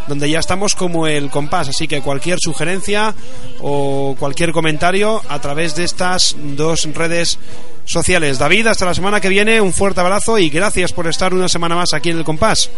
donde 0.07 0.29
ya 0.29 0.39
estamos 0.39 0.75
como 0.75 1.07
el 1.07 1.29
compás. 1.29 1.69
Así 1.69 1.87
que 1.87 2.01
cualquier 2.01 2.39
sugerencia 2.39 3.13
o 3.59 4.15
cualquier 4.19 4.51
comentario 4.51 5.21
a 5.29 5.39
través 5.39 5.75
de 5.75 5.83
estas 5.83 6.35
dos 6.37 6.87
redes 6.93 7.39
sociales. 7.85 8.37
David, 8.39 8.67
hasta 8.67 8.85
la 8.85 8.93
semana 8.93 9.19
que 9.19 9.29
viene, 9.29 9.61
un 9.61 9.73
fuerte 9.73 10.01
abrazo 10.01 10.37
y 10.37 10.49
gracias 10.49 10.93
por 10.93 11.07
estar 11.07 11.33
una 11.33 11.49
semana 11.49 11.75
más 11.75 11.93
aquí 11.93 12.09
en 12.09 12.17
el 12.17 12.23
compás. 12.23 12.69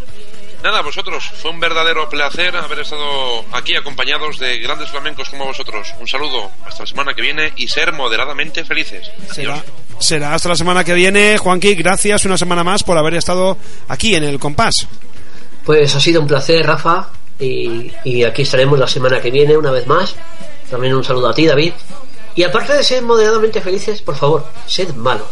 Nada, 0.63 0.81
vosotros, 0.81 1.29
fue 1.41 1.51
un 1.51 1.59
verdadero 1.59 2.07
placer 2.07 2.55
haber 2.55 2.79
estado 2.79 3.43
aquí 3.51 3.75
acompañados 3.75 4.39
de 4.39 4.59
grandes 4.59 4.89
flamencos 4.89 5.29
como 5.29 5.45
vosotros. 5.45 5.93
Un 5.99 6.07
saludo, 6.07 6.51
hasta 6.65 6.83
la 6.83 6.87
semana 6.87 7.13
que 7.13 7.21
viene 7.21 7.51
y 7.57 7.67
ser 7.67 7.91
moderadamente 7.91 8.63
felices. 8.63 9.11
Será, 9.29 9.61
será 9.99 10.33
hasta 10.33 10.47
la 10.47 10.55
semana 10.55 10.85
que 10.85 10.93
viene. 10.93 11.37
Juanqui, 11.37 11.75
gracias 11.75 12.23
una 12.23 12.37
semana 12.37 12.63
más 12.63 12.81
por 12.83 12.97
haber 12.97 13.15
estado 13.15 13.57
aquí 13.89 14.15
en 14.15 14.23
el 14.23 14.39
compás. 14.39 14.87
Pues 15.65 15.95
ha 15.95 15.99
sido 15.99 16.21
un 16.21 16.27
placer, 16.27 16.65
Rafa, 16.65 17.09
y, 17.39 17.91
y 18.03 18.23
aquí 18.23 18.41
estaremos 18.41 18.77
la 18.77 18.87
semana 18.87 19.21
que 19.21 19.31
viene 19.31 19.55
una 19.57 19.71
vez 19.71 19.87
más. 19.87 20.15
También 20.69 20.93
un 20.93 21.03
saludo 21.03 21.29
a 21.29 21.33
ti, 21.33 21.45
David. 21.45 21.73
Y 22.35 22.43
aparte 22.43 22.73
de 22.73 22.83
ser 22.83 23.03
moderadamente 23.03 23.61
felices, 23.61 24.01
por 24.01 24.15
favor, 24.15 24.45
sed 24.65 24.93
malos. 24.95 25.27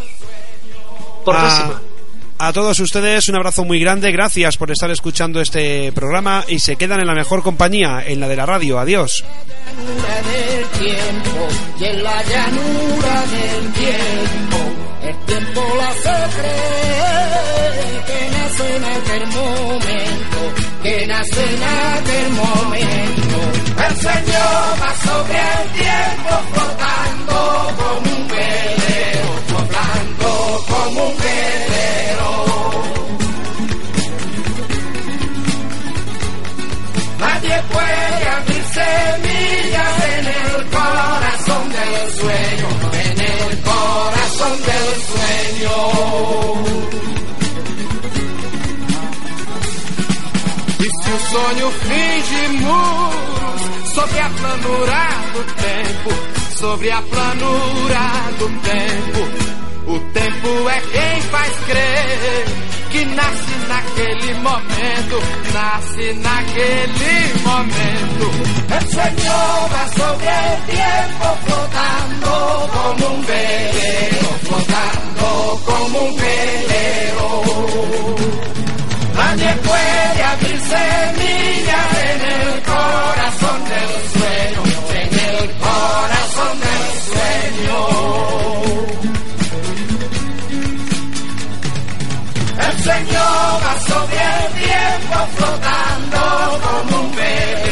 Por 1.26 1.36
Ah. 1.36 1.80
A 2.44 2.52
todos 2.54 2.80
ustedes 2.80 3.30
un 3.30 3.36
abrazo 3.36 3.64
muy 3.66 3.80
grande, 3.80 4.12
gracias 4.12 4.58
por 4.58 4.72
estar 4.72 4.90
escuchando 4.90 5.42
este 5.42 5.92
programa 5.92 6.44
y 6.48 6.58
se 6.58 6.76
quedan 6.76 7.00
en 7.00 7.06
la 7.06 7.14
mejor 7.14 7.44
compañía, 7.44 8.04
en 8.04 8.20
la 8.20 8.28
de 8.28 8.36
la 8.36 8.48
radio. 8.48 8.80
Adiós. 8.80 9.24
llanura 9.68 10.22
del 10.24 10.66
tiempo 10.80 11.48
y 11.80 11.84
en 11.86 12.04
la 12.04 12.24
llanura 12.24 13.26
del 13.28 13.74
tiempo 13.74 14.58
el 15.04 15.16
tiempo 15.28 15.62
la 15.78 15.94
nace 18.52 18.76
en 18.76 18.84
aquel 18.84 19.28
momento 19.28 20.40
que 20.84 21.08
nace 21.08 21.44
en 21.54 21.64
aquel 21.64 22.32
momento 22.34 23.38
el 23.88 23.96
Señor 23.98 24.64
va 24.82 24.96
sobre 25.06 25.40
el 25.40 25.72
tiempo 25.72 26.32
flotando 26.52 27.38
como 27.78 28.16
un 28.18 28.28
velero 28.28 29.32
flotando 29.48 30.30
como 30.68 31.00
un 31.08 31.18
velero 31.18 32.32
Nadie 37.20 37.58
puede 37.72 38.30
abrir 38.36 38.64
semillas 38.74 39.96
en 40.18 40.26
el 40.28 40.70
corazón 40.70 41.64
del 41.70 42.12
sueño, 42.20 42.68
en 42.94 43.18
el 43.22 43.62
corazón 43.62 44.56
del 44.64 44.88
sueño. 45.10 46.32
Sonho 51.32 51.72
finge 51.72 52.48
muros 52.60 53.62
sobre 53.94 54.20
a 54.20 54.30
planura 54.30 55.08
do 55.34 55.44
tempo, 55.68 56.10
sobre 56.58 56.92
a 56.92 57.02
planura 57.02 58.06
do 58.38 58.48
tempo, 58.70 59.22
o 59.88 60.00
tempo 60.12 60.70
é 60.70 60.82
quem 60.92 61.22
faz 61.22 61.54
crer 61.68 62.46
que 62.92 63.06
nasce 63.06 63.56
naquele 63.70 64.34
momento, 64.36 65.22
nasce 65.54 66.14
naquele 66.16 67.34
momento. 67.46 68.26
El 68.76 68.88
Señor 68.90 69.70
va 69.72 69.88
sobre 69.96 70.28
el 70.28 70.60
tiempo 70.68 71.26
flotando 71.46 72.70
como 72.74 73.16
un 73.16 73.26
velero, 73.26 74.30
flotando 74.44 75.62
como 75.66 76.00
un 76.00 76.16
velero. 76.18 76.62
Nadie 79.22 79.54
puede 79.70 80.24
abrir 80.24 80.60
semilla 80.60 81.82
en 82.12 82.20
el 82.36 82.62
corazón 82.64 83.60
del 83.72 83.92
sueño, 84.16 84.62
en 85.02 85.12
el 85.30 85.42
corazón 85.68 86.56
del 86.66 86.86
sueño. 87.10 87.80
El 92.68 92.76
Señor 92.90 93.44
va 93.64 93.74
sobre 93.92 94.22
el 94.38 94.48
tiempo 94.66 95.18
flotando 95.36 96.22
como 96.66 96.94
un 97.02 97.10
bebé. 97.16 97.71